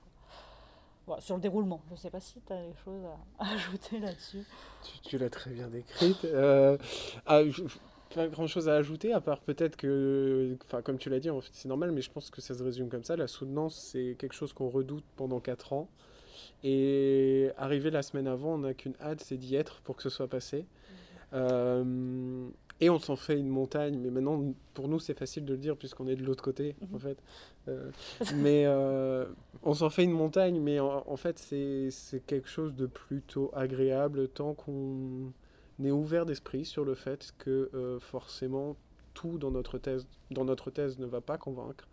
[1.18, 3.02] Sur le déroulement, je ne sais pas si tu as des choses
[3.38, 4.44] à, ajouter là-dessus.
[5.02, 6.24] Tu, l'as très bien décrite.
[6.24, 6.76] Euh,
[7.26, 7.42] ah,
[8.14, 11.40] pas grand chose à ajouter, à part peut-être que, enfin, comme tu l'as dit, en
[11.40, 13.16] fait, c'est normal, mais je pense que ça se résume comme ça.
[13.16, 15.88] La soutenance, c'est quelque chose qu'on redoute pendant 4 ans.
[16.62, 20.10] Et arrivé la semaine avant, on n'a qu'une hâte, c'est d'y être pour que ce
[20.10, 20.60] soit passé.
[20.60, 20.64] Mmh.
[21.34, 22.48] Euh,
[22.80, 25.76] et on s'en fait une montagne, mais maintenant, pour nous, c'est facile de le dire
[25.76, 27.00] puisqu'on est de l'autre côté, en mhm.
[27.00, 27.18] fait.
[27.68, 27.90] Euh,
[28.36, 29.26] mais euh,
[29.62, 34.54] on s'en fait une montagne, mais en, fait, c'est quelque chose de plutôt agréable tant
[34.54, 35.32] qu'on
[35.82, 38.76] est ouvert d'esprit sur le fait que euh, forcément,
[39.12, 41.86] tout dans notre, thèse, dans notre thèse ne va pas convaincre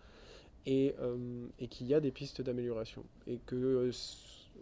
[0.65, 0.95] et,
[1.59, 3.03] et qu'il y a des pistes d'amélioration.
[3.25, 3.89] Et que,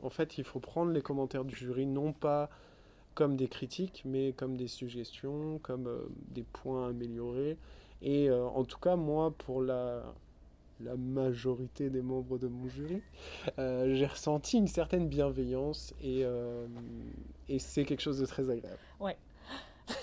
[0.01, 2.49] en fait, il faut prendre les commentaires du jury, non pas
[3.15, 7.57] comme des critiques, mais comme des suggestions, comme euh, des points améliorés.
[8.01, 10.03] Et euh, en tout cas, moi, pour la,
[10.81, 13.01] la majorité des membres de mon jury,
[13.59, 16.67] euh, j'ai ressenti une certaine bienveillance et, euh,
[17.47, 18.79] et c'est quelque chose de très agréable.
[18.99, 19.17] Ouais.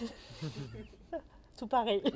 [1.59, 2.03] Tout pareil.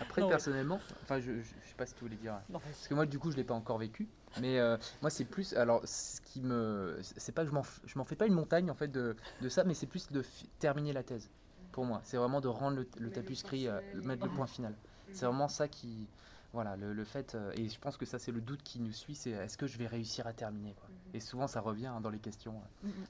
[0.00, 0.32] Après, Non, ouais.
[0.32, 2.34] personnellement, enfin, je, je, je sais pas si tu voulais dire.
[2.50, 4.08] Non, Parce que moi, du coup, je l'ai pas encore vécu.
[4.40, 5.54] Mais euh, moi, c'est plus.
[5.54, 6.98] Alors, ce qui me.
[7.02, 9.16] C'est pas que je m'en f- je m'en fais pas une montagne, en fait, de,
[9.40, 10.22] de ça, mais c'est plus de
[10.58, 11.30] terminer la thèse.
[11.72, 14.06] Pour moi, c'est vraiment de rendre le, le tapuscrit, point euh, final.
[14.06, 14.74] mettre le point final.
[15.12, 16.08] C'est vraiment ça qui.
[16.52, 17.34] Voilà, le, le fait.
[17.34, 19.66] euh, et je pense que ça, c'est le doute qui nous suit c'est est-ce que
[19.66, 20.88] je vais réussir à terminer quoi.
[21.16, 22.54] Et souvent, ça revient hein, dans les questions.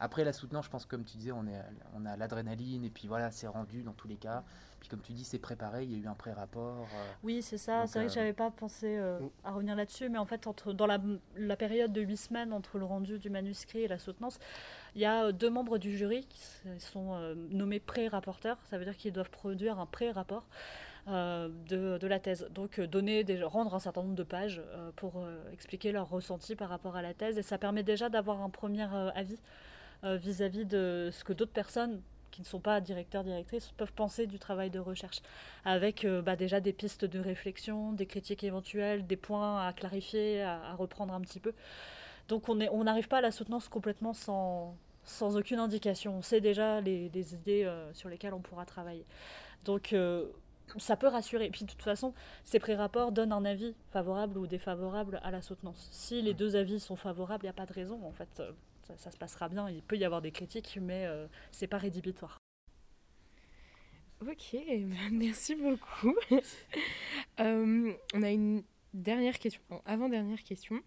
[0.01, 1.61] Après, la soutenance, je pense, comme tu disais, on, est,
[1.95, 4.45] on a l'adrénaline, et puis voilà, c'est rendu dans tous les cas.
[4.79, 6.83] Puis, comme tu dis, c'est préparé, il y a eu un pré-rapport.
[6.95, 7.87] euh, Oui, c'est ça.
[7.87, 9.29] C'est vrai que euh, j'avais pas pensé euh, Mm.
[9.45, 10.99] à revenir là-dessus, mais en fait, entre, dans la,
[11.37, 14.39] la période de huit semaines entre le rendu du manuscrit et la soutenance,
[14.95, 16.41] il y a deux membres du jury qui
[16.79, 18.59] sont euh, nommés pré-rapporteurs.
[18.71, 20.86] Ça veut dire qu'ils doivent produire un pré-rapport euh,
[21.69, 22.49] de, de la thèse.
[22.51, 26.09] Donc, euh, donner, des, rendre un certain nombre de pages euh, pour euh, expliquer leur
[26.09, 27.39] ressenti par rapport à la thèse.
[27.39, 29.39] Et ça permet déjà d'avoir un premier euh, avis
[30.05, 32.01] euh, vis-à-vis de ce que d'autres personnes
[32.31, 35.23] qui ne sont pas directeurs, directrices, peuvent penser du travail de recherche
[35.65, 40.43] avec euh, bah, déjà des pistes de réflexion, des critiques éventuelles, des points à clarifier,
[40.43, 41.55] à, reprendre un petit peu.
[42.29, 46.17] Donc on est- on n'arrive pas à la soutenance complètement sans, sans aucune indication.
[46.19, 49.07] On sait déjà les, idées euh, sur lesquelles on pourra travailler.
[49.65, 50.27] Donc euh,
[50.79, 51.47] ça peut rassurer.
[51.47, 52.15] Et puis de toute façon,
[52.45, 55.89] ces pré-rapports donnent un avis favorable ou défavorable à la soutenance.
[55.91, 58.01] Si les deux avis sont favorables, il n'y a pas de raison.
[58.05, 58.53] En fait, euh,
[58.87, 59.69] ça, ça se passera bien.
[59.71, 62.39] Il peut y avoir des critiques, mais euh, c'est pas rédhibitoire.
[64.21, 64.57] Ok,
[65.13, 66.15] merci beaucoup.
[67.39, 68.63] Euh, on a une
[68.95, 70.81] dernière question, avant-dernière question.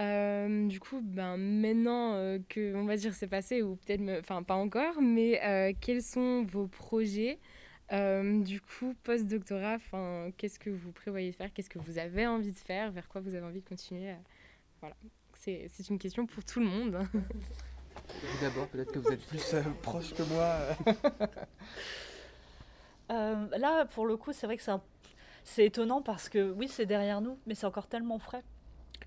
[0.00, 4.42] Euh, du coup, ben, maintenant euh, que, on va dire, c'est passé, ou peut-être, enfin,
[4.42, 7.38] pas encore, mais euh, quels sont vos projets
[7.92, 11.52] euh, du coup, post-doctorat, enfin, qu'est-ce que vous prévoyez de faire?
[11.52, 12.90] Qu'est-ce que vous avez envie de faire?
[12.90, 14.10] Vers quoi vous avez envie de continuer?
[14.10, 14.18] À-
[14.80, 14.96] Voilà,
[15.34, 16.98] c'est c'est une question pour tout le monde.
[18.42, 20.56] d'abord, peut-être que vous êtes plus euh, proche que moi.
[23.10, 23.46] euh.
[23.58, 24.82] Là, pour le coup, c'est vrai que c'est un-
[25.44, 28.42] c'est étonnant parce que oui, c'est derrière nous, mais c'est encore tellement frais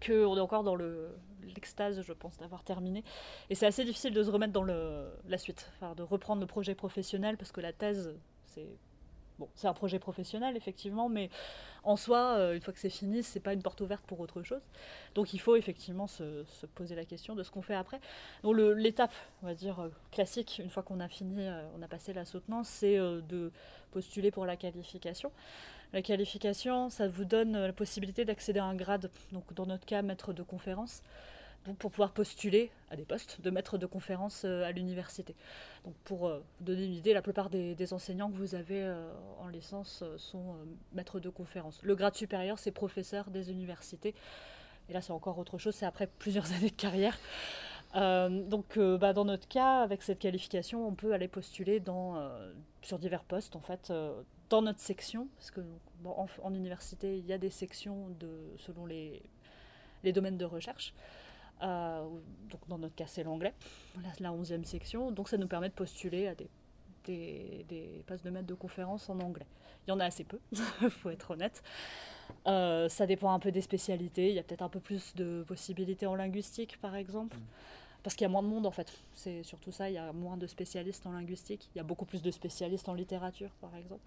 [0.06, 1.10] qu'on est encore dans le
[1.56, 3.04] l'extase, je pense, d'avoir terminé.
[3.50, 6.48] Et c'est assez difficile de se remettre dans le, la suite, enfin, de reprendre le
[6.48, 8.14] projet professionnel parce que la thèse,
[9.56, 11.30] c'est un projet professionnel effectivement, mais
[11.84, 14.44] en soi, euh, une fois que c'est fini, c'est pas une porte ouverte pour autre
[14.44, 14.62] chose.
[15.16, 18.00] Donc il faut effectivement se, se poser la question de ce qu'on fait après.
[18.44, 22.14] L'étape, on va dire euh, classique, une fois qu'on a fini, euh, on a passé
[22.14, 23.52] la soutenance, c'est de
[23.92, 25.32] postuler pour la qualification.
[25.94, 30.02] La qualification, ça vous donne la possibilité d'accéder à un grade, donc dans notre cas,
[30.02, 31.02] maître de conférence,
[31.64, 35.36] pour pouvoir postuler à des postes de maître de conférence euh, à l'université.
[35.86, 39.12] Donc pour euh, vous donner une idée, la plupart des, enseignants que vous avez euh,
[39.40, 41.80] en licence euh, sont euh, maîtres de conférence.
[41.84, 44.16] Le grade supérieur, c'est professeur des universités.
[44.90, 47.18] Et là, c'est encore autre chose, c'est après plusieurs années de carrière.
[47.96, 52.54] Euh, donc, euh, bah, dans notre cas, avec cette qualification, on peut aller postuler euh,
[52.82, 55.62] sur divers postes, en fait, euh, dans notre section, parce que
[56.06, 58.16] en, université, il y a des sections
[58.58, 59.22] selon les
[60.14, 60.94] domaines de recherche.
[61.62, 62.08] Euh,
[62.50, 63.54] donc, dans notre cas, c'est l'anglais,
[64.02, 65.12] la, la 11e section.
[65.12, 66.50] Donc, ça nous permet de postuler à des,
[67.06, 69.46] des, des postes de maître de conférence en anglais.
[69.88, 70.60] Il y en a assez peu, il
[70.90, 71.64] faut être honnête.
[72.48, 74.30] Euh, ça dépend un peu des spécialités.
[74.30, 77.38] Il y a peut-être un peu plus de possibilités en linguistique, par exemple.
[78.04, 78.92] Parce qu'il y a moins de monde, en fait.
[79.14, 79.90] C'est surtout ça.
[79.90, 81.70] Il y a moins de spécialistes en linguistique.
[81.76, 84.02] Il y a beaucoup plus de spécialistes en littérature, par exemple.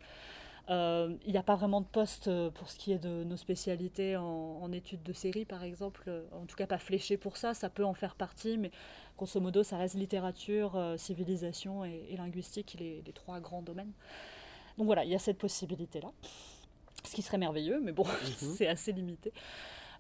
[0.71, 3.37] Euh, il n'y a pas vraiment de poste euh, pour ce qui est de nos
[3.37, 4.25] spécialités en,
[4.63, 6.05] en études de série, par exemple.
[6.09, 7.53] Euh, En tout cas, pas fléché pour ça.
[7.55, 8.71] Ça peut en faire partie, mais
[9.19, 13.93] grosso modo, ça reste littérature, civilisation et, et linguistique, les, les trois grands domaines.
[14.79, 16.11] Donc voilà, il y a cette possibilité-là.
[17.05, 18.05] Ce qui serait merveilleux, mais bon,
[18.37, 19.33] c'est assez limité.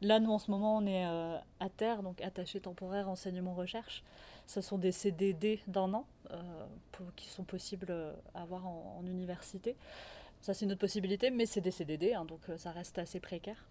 [0.02, 4.02] Là, nous, en ce moment, on est euh, à terre, donc attaché temporaire enseignement-recherche.
[4.46, 7.92] Ce sont des CDD d'un an euh, pour- qui sont possibles
[8.34, 9.76] à avoir en, en université.
[10.44, 13.18] Ça, c'est une autre possibilité, mais c'est des CDD, hein, donc euh, ça reste assez
[13.18, 13.64] précaire.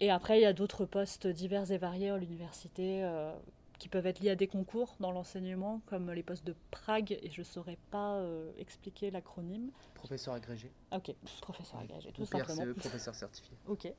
[0.00, 3.30] Et après, il y a d'autres postes divers et variés à l'université euh,
[3.78, 7.28] qui peuvent être liés à des concours dans l'enseignement, comme les postes de Prague, et
[7.30, 9.70] je ne saurais pas euh, expliquer l'acronyme.
[9.92, 10.72] Professeur agrégé.
[10.92, 12.62] Ok, professeur agrégé, tout Ou simplement.
[12.62, 13.54] PRCE, professeur certifié.
[13.68, 13.92] Ok.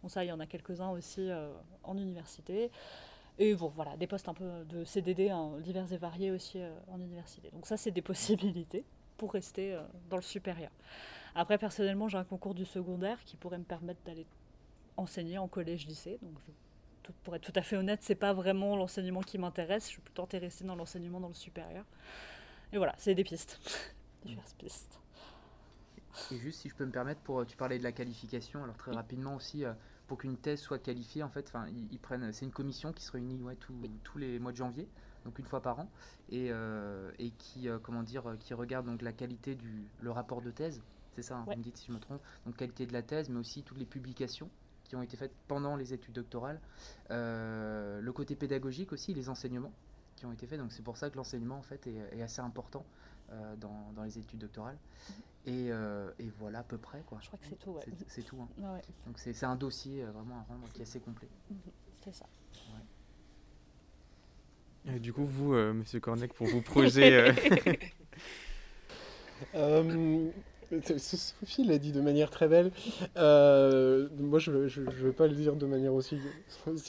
[0.00, 1.52] Bon, ça, il y en a quelques-uns aussi euh,
[1.82, 2.70] en université.
[3.40, 7.00] Et bon, voilà, des postes un peu de CDD hein, divers et variés aussi en
[7.00, 7.50] université.
[7.50, 8.84] Donc ça, c'est des possibilités
[9.16, 9.76] pour rester
[10.08, 10.70] dans le supérieur.
[11.34, 14.26] Après, personnellement, j'ai un concours du secondaire qui pourrait me permettre d'aller
[14.96, 16.18] enseigner en collège-lycée.
[16.22, 16.52] Donc, je-
[17.02, 19.84] tout- pour être tout à fait honnête, c'est pas vraiment l'enseignement qui m'intéresse.
[19.86, 21.84] Je suis plutôt intéressée dans l'enseignement dans le supérieur.
[22.72, 23.60] Et voilà, c'est des pistes.
[24.24, 25.00] Diverses pistes.
[26.30, 28.92] Et juste si je peux me permettre, pour, tu parlais de la qualification, alors très
[28.92, 29.72] rapidement aussi, euh,
[30.06, 33.12] pour qu'une thèse soit qualifiée, en fait, ils, ils prennent, c'est une commission qui se
[33.12, 33.56] réunit ouais,
[34.04, 34.88] tous les mois de janvier,
[35.24, 35.90] donc une fois par an,
[36.30, 36.50] et,
[37.18, 40.82] et qui, comment dire, qui regarde donc la qualité du le rapport de thèse.
[41.18, 42.20] C'est ça, hein, vous me dites si je me trompe.
[42.46, 44.48] Donc qualité de la thèse, mais aussi toutes les publications
[44.84, 46.60] qui ont été faites pendant les études doctorales,
[47.10, 49.72] le côté pédagogique aussi, les enseignements
[50.14, 50.60] qui ont été faits.
[50.60, 52.86] Donc c'est pour ça que l'enseignement en fait est, assez important
[53.56, 54.78] dans, dans, les études doctorales.
[55.44, 57.18] Et, euh, et, voilà à peu près quoi.
[57.20, 57.70] Je crois que c'est tout.
[57.70, 57.82] Ouais.
[58.06, 58.38] C'est tout.
[58.40, 58.78] Hein.
[59.06, 61.28] Donc c'est un dossier euh, vraiment à rendre qui est assez complet.
[61.50, 61.56] Mhm.
[62.04, 62.26] c'est ça.
[64.86, 67.34] Et du coup, vous, euh, Monsieur Cornec, pour vos projets.
[70.98, 72.70] Sophie l'a dit de manière très belle.
[73.16, 76.18] moi, je ne vais pas le dire de manière aussi,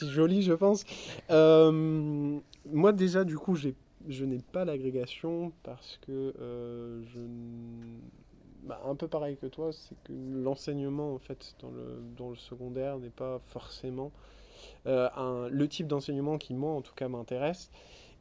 [0.02, 0.84] jolie, je pense.
[1.28, 3.56] moi, déjà, du coup,
[4.08, 7.20] je n'ai pas l'agrégation parce que euh, je
[8.62, 11.56] bah, un peu pareil que toi, c'est que l'enseignement en fait
[12.16, 14.12] dans le, secondaire n'est pas forcément
[14.86, 17.70] euh, un, le type d'enseignement qui moi en tout cas m'intéresse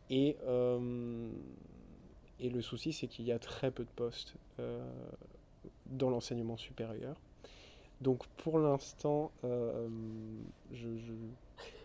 [0.10, 1.30] et euh,
[2.40, 4.36] et le souci c'est qu'il y a très peu de postes
[5.90, 7.16] dans l'enseignement supérieur.
[8.02, 10.88] Donc pour l'instant, je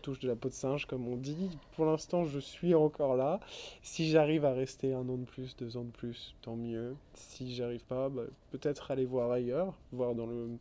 [0.05, 1.49] touche de la peau de singe, comme on dit.
[1.75, 3.39] Pour l'instant, je suis encore là.
[3.81, 6.95] Si j'arrive à rester un an de plus, deux ans de plus, tant mieux.
[7.15, 10.57] Si j'arrive pas, bah, peut-être aller voir ailleurs, voir dans le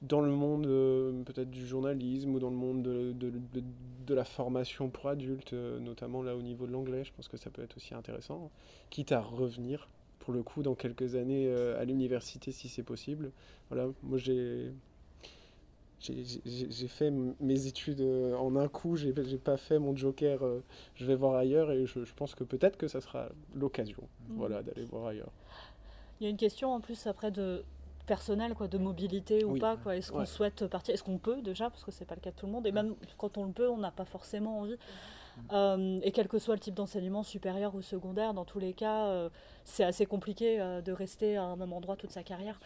[0.00, 3.30] dans le monde euh, peut-être du journalisme ou dans le monde de, de,
[4.06, 7.36] de, la formation pour adultes, euh, notamment là au niveau de l'anglais, je pense que
[7.36, 8.50] ça peut être aussi intéressant,
[8.88, 9.90] quitte à revenir
[10.22, 13.32] pour le coup dans quelques années euh, à l'université si c'est possible.
[13.70, 14.72] Voilà, moi j'ai
[16.00, 20.60] j'ai fait mes études euh, en un coup, j'ai pas fait mon joker, euh,
[20.96, 24.34] je vais voir ailleurs et je, pense que peut-être que ça sera l'occasion mmh.
[24.36, 25.30] voilà, d'aller voir ailleurs.
[26.18, 27.62] Il y a une question en plus après de
[28.06, 29.76] personnel, quoi, de mobilité ou pas.
[29.92, 30.94] Est-ce qu'on souhaite partir?
[30.94, 31.70] Est-ce qu'on peut déjà?
[31.70, 32.66] Parce que c'est pas le cas de tout le monde.
[32.66, 34.76] Et même quand on le peut, on n'a pas forcément envie.
[35.52, 39.06] Euh, et quel que soit le type d'enseignement, supérieur ou secondaire, dans tous les cas,
[39.06, 39.28] euh,
[39.64, 42.60] c'est assez compliqué euh, de rester à un même endroit toute sa carrière.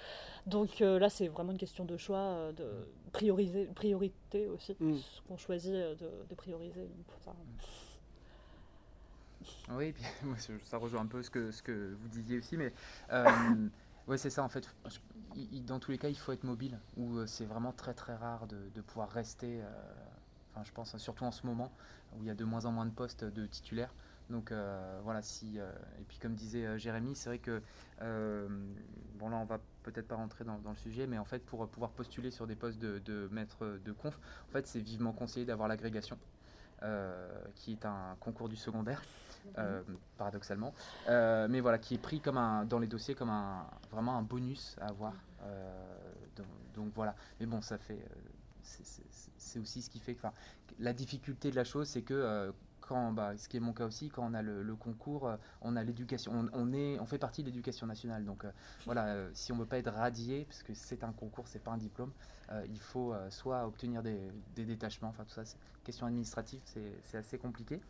[0.46, 2.66] Donc là, c'est vraiment une question de choix, de
[3.12, 4.96] prioriser, priorité aussi, mm.
[4.96, 6.88] ce qu'on choisit de, prioriser.
[9.70, 10.04] Oui, puis,
[10.64, 12.72] ça rejoint un peu ce que, ce que vous disiez aussi, mais
[14.06, 14.68] ouais, c'est ça en fait.
[15.66, 18.56] dans tous les cas, il faut être mobile, ou c'est vraiment très très rare de,
[18.74, 19.60] de pouvoir rester
[20.64, 21.70] je pense surtout en ce moment
[22.18, 23.92] où il y a de moins en moins de postes de titulaires.
[24.30, 27.62] Donc euh, voilà, si euh, et puis comme disait euh, Jérémy, c'est vrai que
[29.18, 31.90] bon là on va peut-être pas rentrer dans, le sujet, mais en fait pour pouvoir
[31.92, 36.18] postuler sur des postes de, maître de conf, en fait c'est vivement conseillé d'avoir l'agrégation,
[37.54, 39.02] qui est un concours du secondaire.
[40.18, 40.74] paradoxalement,
[41.06, 44.76] mais voilà, qui est pris comme un, dans les dossiers comme un, vraiment un bonus
[44.80, 45.14] à avoir.
[46.74, 48.04] Donc, voilà, mais bon, ça fait,
[49.46, 50.26] c'est aussi ce qui fait que
[50.78, 53.86] la difficulté de la chose, c'est que euh, quand, bah, ce qui est mon cas
[53.86, 57.42] aussi, quand on a le, concours, euh, on a l'éducation, on, est, on fait partie
[57.42, 58.24] de l'éducation nationale.
[58.24, 58.50] Donc euh,
[58.84, 61.78] voilà, si on veut pas être radié, parce que c'est un concours, c'est pas un
[61.78, 62.12] diplôme,
[62.68, 67.80] il faut soit obtenir des, détachements, enfin tout ça, c'est question administrative, c'est assez compliqué.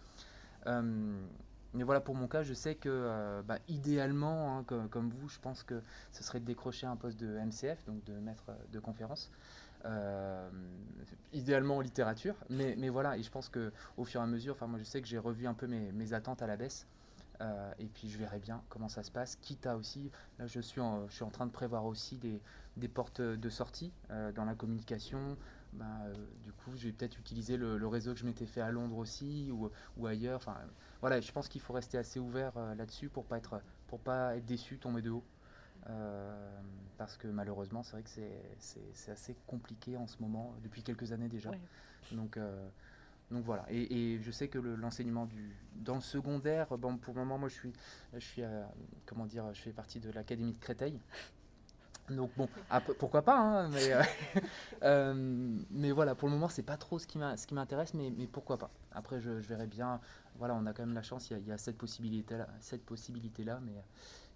[0.64, 5.62] mais voilà, pour mon cas, je sais que bah, idéalement, hein, comme, vous, je pense
[5.62, 9.30] que ce serait de décrocher un poste de MCF, donc de maître de conférence.
[9.86, 10.50] Euh,
[11.32, 14.54] idéalement en littérature, mais, mais, voilà, et je pense que au fur et à mesure,
[14.54, 16.86] enfin moi je sais que j'ai revu un peu mes, attentes à la baisse,
[17.42, 20.60] euh, et puis je verrai bien comment ça se passe, quitte à aussi, là je
[20.60, 22.40] suis en, je suis en train de prévoir aussi des,
[22.78, 25.36] des portes de sortie euh, dans la communication,
[25.74, 26.10] ben,
[26.42, 29.50] du coup je vais peut-être utiliser le, réseau que je m'étais fait à Londres aussi,
[29.52, 30.56] ou, ou ailleurs, enfin
[31.02, 33.40] voilà, je pense qu'il faut rester assez ouvert là-dessus pour pas
[33.88, 35.24] pour pas être déçu, tomber de haut.
[35.88, 36.60] Euh,
[36.98, 38.10] parce que malheureusement, c'est vrai que
[38.58, 41.50] c'est assez compliqué en ce moment, depuis quelques années déjà.
[42.12, 42.68] Donc, euh,
[43.30, 43.66] donc voilà.
[43.70, 47.54] Et, je sais que l'enseignement du dans le secondaire, bon, pour le moment, moi, je
[47.54, 47.72] suis,
[48.14, 48.42] je suis,
[49.04, 50.98] comment dire, je fais partie de l'académie de Créteil.
[52.10, 52.48] Donc bon,
[52.98, 53.90] pourquoi pas, hein, mais,
[54.82, 55.14] euh,
[55.70, 58.70] mais voilà, pour le moment, c'est pas trop ce qui m'intéresse, mais, mais pourquoi pas.
[58.92, 60.00] Après, je, verrai bien.
[60.36, 62.46] Voilà, on a quand même la chance, il y a, il y a cette possibilité-là,
[62.60, 63.72] cette possibilité-là, mais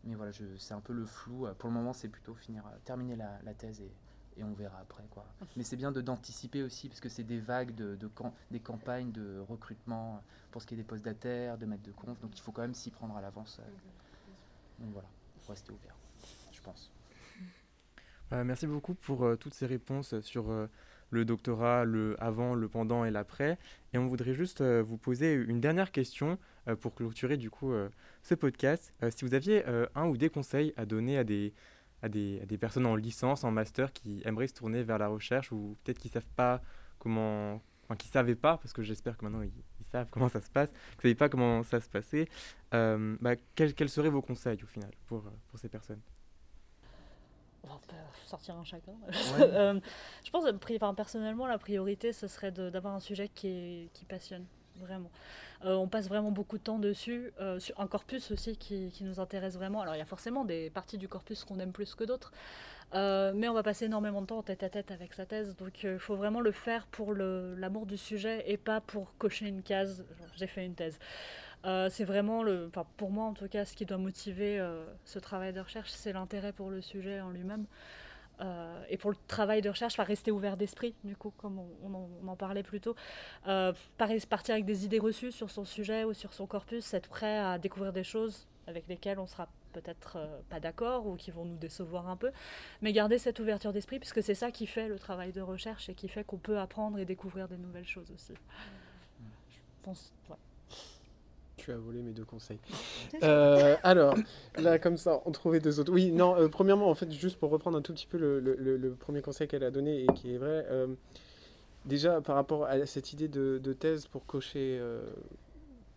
[0.04, 1.46] mais voilà, c'est un peu le flou.
[1.58, 3.92] Pour le moment, c'est plutôt finir, euh, terminer la, thèse et,
[4.38, 5.04] et, on verra après.
[5.10, 5.24] Quoi.
[5.56, 8.10] Mais c'est bien d'anticiper aussi, parce que c'est des vagues, de, de
[8.50, 12.18] des campagnes de recrutement pour ce qui est des postes d'ATER, de maître de conf.
[12.20, 13.60] Donc il faut quand même s'y prendre à l'avance.
[13.60, 13.68] Euh.
[14.78, 15.94] Donc voilà, il faut rester ouvert,
[16.52, 16.90] je pense.
[18.32, 20.68] Euh, merci beaucoup pour toutes ces réponses sur
[21.10, 23.58] le doctorat, le avant, le pendant et l'après.
[23.92, 26.38] Et on voudrait juste vous poser une dernière question
[26.80, 27.72] pour clôturer du coup
[28.22, 28.92] ce podcast.
[29.10, 31.52] si vous aviez un ou des conseils à donner à des,
[32.02, 35.76] à des, personnes en licence, en master qui aimeraient se tourner vers la recherche ou
[35.82, 36.62] peut-être qui savent pas
[36.98, 39.52] comment, enfin qui savaient pas, parce que j'espère que maintenant ils,
[39.90, 42.28] savent comment ça se passe, qui ne savaient pas comment ça se passait.
[42.74, 46.00] Euh, bah, quels, quels, seraient vos conseils au final pour, pour ces personnes?
[47.64, 47.96] On peut
[48.26, 48.92] sortir un chacun.
[49.40, 49.80] Euh,
[50.24, 54.44] je pense, enfin, personnellement, la priorité, ce serait d'avoir un sujet qui, qui passionne,
[54.76, 55.10] vraiment.
[55.64, 59.04] Euh, on passe vraiment beaucoup de temps dessus, euh, sur un corpus aussi qui, qui,
[59.04, 59.80] nous intéresse vraiment.
[59.80, 62.32] Alors, il y a forcément des parties du corpus qu'on aime plus que d'autres,
[62.92, 65.56] mais on va passer énormément de temps tête à tête avec sa thèse.
[65.56, 69.62] Donc, il faut vraiment le faire pour l'amour du sujet et pas pour cocher une
[69.62, 70.04] case.
[70.36, 70.98] J'ai fait une thèse.
[71.64, 75.18] Euh, c'est vraiment, le, pour moi en tout cas, ce qui doit motiver euh, ce
[75.18, 77.66] travail de recherche, c'est l'intérêt pour le sujet en lui-même.
[78.40, 82.26] Euh, et pour le travail de recherche, enfin, rester ouvert d'esprit, du coup, comme on,
[82.26, 82.96] en, parlait plus tôt.
[83.44, 87.58] partir avec des idées reçues sur son sujet ou sur son corpus, être prêt à
[87.58, 92.08] découvrir des choses avec lesquelles on sera peut-être pas d'accord ou qui vont nous décevoir
[92.08, 92.30] un peu,
[92.80, 95.94] mais garder cette ouverture d'esprit, puisque c'est ça qui fait le travail de recherche et
[95.94, 98.32] qui fait qu'on peut apprendre et découvrir des nouvelles choses aussi.
[99.50, 100.12] Je pense,
[101.60, 102.58] tu as volé mes deux conseils.
[103.22, 104.14] Euh, alors,
[104.56, 105.92] là, comme ça, on trouvait deux autres.
[105.92, 109.20] Oui, non, euh, premièrement, en fait, juste pour reprendre un tout petit peu le, premier
[109.20, 110.86] conseil qu'elle a donné et qui est vrai, euh,
[111.84, 114.80] déjà par rapport à cette idée de, thèse pour cocher,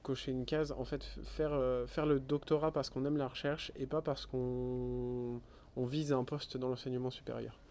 [0.01, 1.57] cocher une case, en fait, faire,
[1.88, 5.39] faire le doctorat parce qu'on aime la recherche et pas parce qu'on
[5.76, 7.62] on vise un poste dans l'enseignement supérieur.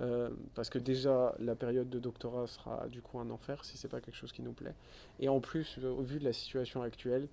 [0.00, 3.88] Euh, parce que déjà la période de doctorat sera du coup un enfer si c'est
[3.88, 4.74] pas quelque chose qui nous plaît.
[5.18, 7.28] Et en plus, euh, au vu de la situation actuelle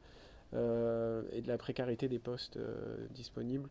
[0.53, 2.59] euh, et de la précarité des postes
[3.11, 3.69] disponibles,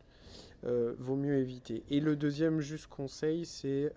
[0.62, 1.84] vaut mieux éviter.
[1.90, 3.92] Et le deuxième juste conseil, c'est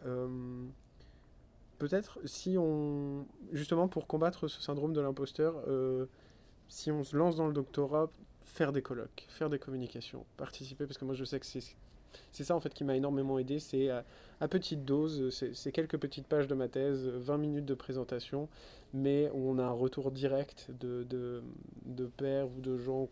[1.79, 5.63] peut-être si on justement pour combattre ce syndrome de l'imposteur,
[6.67, 8.11] si on se lance dans le doctorat,
[8.43, 11.63] faire des colloques, faire des communications, participer, parce que moi je sais que c'est
[12.32, 14.03] c'est ça en fait qui m'a énormément aidé, c'est à,
[14.47, 18.47] petite dose, c'est quelques petites pages de ma thèse, 20 minutes de présentation,
[18.93, 21.05] mais on a un retour direct de,
[21.86, 23.07] de, pairs ou de gens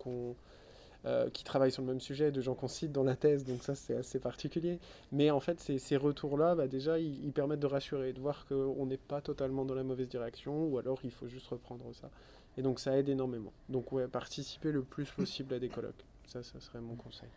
[1.06, 3.64] euh, qui travaillent sur le même sujet, de gens qu'on cite dans la thèse, donc
[3.64, 4.80] ça c'est assez particulier.
[5.12, 8.86] Mais en fait, ces, ces retours-là, bah, déjà, ils, permettent de rassurer, de voir qu'on
[8.86, 12.10] n'est pas totalement dans la mauvaise direction, ou alors il faut juste reprendre ça.
[12.58, 13.54] Et donc ça aide énormément.
[13.70, 16.06] Donc ouais, participer le plus possible à des colloques.
[16.26, 17.30] Ça, ça serait mon conseil.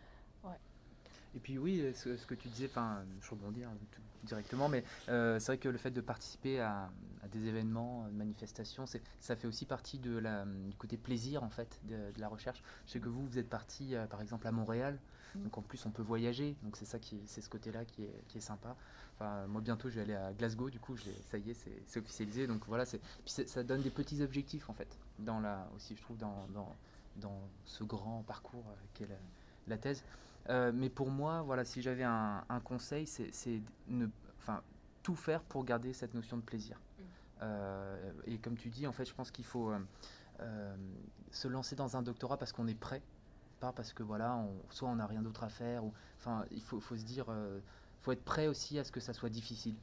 [1.35, 3.71] Et puis oui, ce, que tu disais, enfin, je rebondis hein,
[4.23, 6.89] directement, mais euh, c'est vrai que le fait de participer à,
[7.31, 11.79] des événements, de manifestations, ça fait aussi partie de la, du côté plaisir en fait
[11.83, 12.61] de, la recherche.
[12.87, 14.99] Je sais que vous, vous êtes parti euh, par exemple à Montréal,
[15.35, 15.43] mm.
[15.43, 18.23] donc en plus on peut voyager, donc c'est ça qui, c'est ce côté-là qui est,
[18.27, 18.75] qui est sympa.
[19.15, 20.95] Enfin, moi bientôt je vais aller à Glasgow, du coup,
[21.29, 24.73] ça y est, c'est, officialisé, donc voilà, c'est, puis ça donne des petits objectifs en
[24.73, 26.75] fait, dans la, aussi je trouve dans, dans,
[27.17, 29.15] dans ce grand parcours euh, qu'est la,
[29.67, 30.03] la thèse.
[30.49, 34.07] Euh, mais pour moi, voilà, si j'avais un, conseil, c'est ne,
[34.39, 34.61] enfin,
[35.03, 36.77] tout faire pour garder cette notion de plaisir.
[36.77, 37.03] Mm.
[37.43, 39.71] Euh, et comme tu dis, en fait, je pense qu'il faut
[40.39, 40.75] euh,
[41.31, 43.01] se lancer dans un doctorat parce qu'on est prêt,
[43.59, 46.61] pas parce que voilà, on, soit on n'a rien d'autre à faire, ou enfin, il
[46.61, 47.27] faut, faut se dire,
[47.99, 49.75] faut être prêt aussi à ce que ça soit difficile.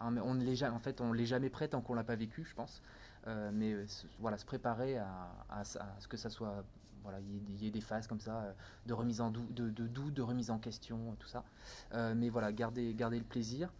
[0.00, 2.44] Hein, mais on ne en fait, on l'est jamais prêt tant qu'on l'a pas vécu,
[2.44, 2.82] je pense.
[3.26, 3.76] mais
[4.18, 6.64] voilà, se préparer à, à, ce que ça soit
[7.04, 8.52] voilà, il y, ait des phases comme ça, euh,
[8.86, 11.44] de remise en doute, de, de remise en question, tout ça.
[11.92, 13.70] Euh, mais voilà, garder, le plaisir.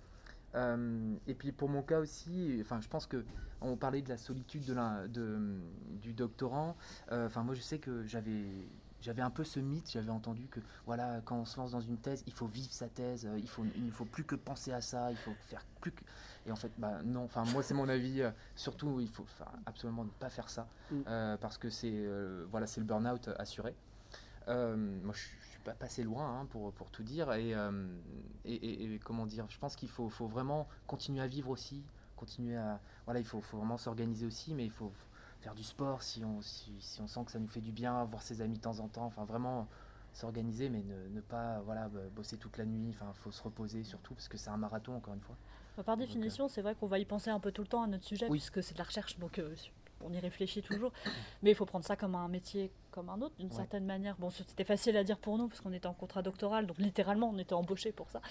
[0.55, 3.25] Euh, et puis pour mon cas aussi, enfin, je pense que
[3.61, 5.59] on parlait de la solitude de, la, de
[6.03, 6.77] du doctorant.
[7.11, 8.45] Enfin, moi, je sais que j'avais
[9.05, 11.99] j'avais un peu ce mythe, j'avais entendu que voilà, quand on se lance dans une
[11.99, 14.81] thèse, il faut vivre sa thèse, il, faut, il ne faut plus que penser à
[14.81, 16.03] ça, il faut faire plus que...
[16.47, 19.27] Et en fait, bah, non, enfin moi c'est mon avis, euh, surtout il faut
[19.67, 21.01] absolument ne pas faire ça, mm.
[21.07, 23.75] euh, parce que c'est euh, voilà, le burn-out assuré.
[24.47, 27.55] moi je, suis pas passé loin hein, pour, pour tout dire, et,
[28.47, 31.83] et, et, comment dire, je pense qu'il faut, faut vraiment continuer à vivre aussi,
[32.17, 32.81] continuer à...
[33.05, 34.93] Voilà, il faut, faut vraiment s'organiser aussi, mais il faut
[35.45, 36.73] faire du sport si on, si,
[37.03, 39.05] on sent que ça nous fait du bien, voir ses amis de temps en temps,
[39.05, 39.69] enfin vraiment
[40.15, 44.29] s'organiser, mais ne, pas voilà, bosser toute la nuit, enfin faut se reposer surtout, parce
[44.29, 45.37] que c'est un marathon encore une fois.
[45.77, 47.87] Bah, par définition, c'est vrai qu'on va y penser un peu tout le temps à
[47.87, 49.55] notre sujet, puisque c'est de la recherche, donc euh,
[50.03, 50.93] on y réfléchit toujours.
[51.43, 54.17] Mais il faut prendre ça comme un métier comme un autre, d'une certaine manière.
[54.19, 57.29] Bon, c'était facile à dire pour nous, parce qu'on était en contrat doctoral, donc littéralement,
[57.29, 58.23] on était embauché pour ça.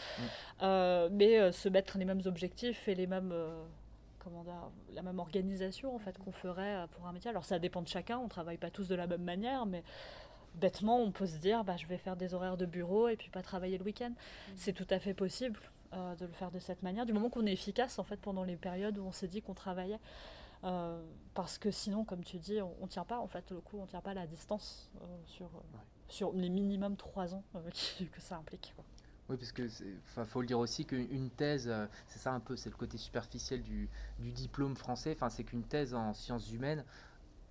[0.61, 3.33] Euh, mais euh, se mettre les mêmes objectifs et les mêmes
[4.23, 7.29] comment dire, la même organisation en fait qu'on ferait euh, pour un métier.
[7.29, 9.83] Alors ça dépend de chacun, on travaille pas tous de la même manière, mais
[10.55, 13.29] bêtement on peut se dire bah, je vais faire des horaires de bureau et puis
[13.29, 14.09] pas travailler le week-end.
[14.11, 14.51] Mm.
[14.55, 15.59] C'est tout à fait possible
[15.93, 18.43] euh, de le faire de cette manière, du moment qu'on est efficace en fait pendant
[18.43, 19.99] les périodes où on s'est dit qu'on travaillait.
[20.63, 21.03] Euh,
[21.33, 23.85] parce que sinon, comme tu dis, on, ne tient pas en fait le coup, on
[23.85, 24.89] tient pas la distance
[25.25, 25.49] sur,
[26.07, 27.43] sur les minimum trois ans
[28.11, 28.73] que ça implique.
[29.29, 29.67] Oui, parce que
[30.25, 33.61] faut le dire aussi qu'une thèse, euh, c'est ça un peu, c'est le côté superficiel
[33.61, 35.13] du, du diplôme français.
[35.15, 36.83] Enfin, c'est qu'une thèse en sciences humaines,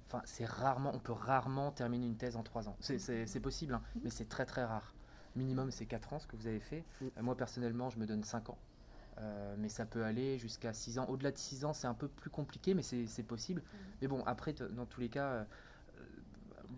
[0.06, 2.76] enfin, c'est rarement, on peut rarement terminer une thèse en trois ans.
[2.80, 4.94] C'est possible, hein, mais c'est très très rare.
[5.34, 6.84] Minimum, c'est quatre ans ce que vous avez fait.
[7.02, 8.58] Euh, moi personnellement, je me donne cinq ans.
[9.18, 11.04] Euh, mais ça peut aller jusqu'à 6 ans.
[11.06, 13.62] Au-delà de 6 ans, c'est un peu plus compliqué, mais c'est possible.
[14.00, 15.46] Mais bon, après, dans tous les cas,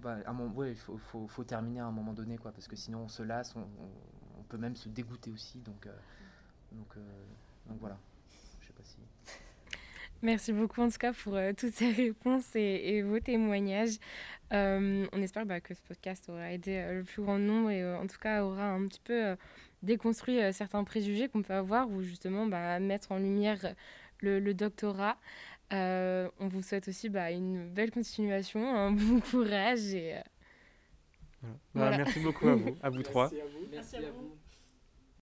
[0.03, 0.19] bah,
[0.67, 3.23] il faut, faut, faut, terminer à un moment donné, quoi, parce que sinon on se
[3.23, 3.67] lasse, on,
[4.49, 5.59] peut même se dégoûter aussi.
[5.59, 5.93] Donc, euh,
[6.73, 7.01] donc, euh,
[7.69, 7.99] donc voilà.
[8.61, 8.97] Je sais pas si.
[10.23, 13.99] Merci beaucoup en tout cas pour euh, toutes ces réponses et, vos témoignages.
[14.51, 18.19] on espère bah, que ce podcast aura aidé le plus grand nombre et en tout
[18.19, 19.37] cas aura un petit peu
[19.83, 23.75] déconstruit certains préjugés qu'on peut avoir ou justement bah, mettre en lumière
[24.21, 25.19] le, doctorat.
[25.71, 30.23] on vous souhaite aussi bah, une belle continuation, un bon courage et
[31.75, 33.31] bah, merci beaucoup à vous, à vous trois.
[33.71, 34.37] Merci à vous.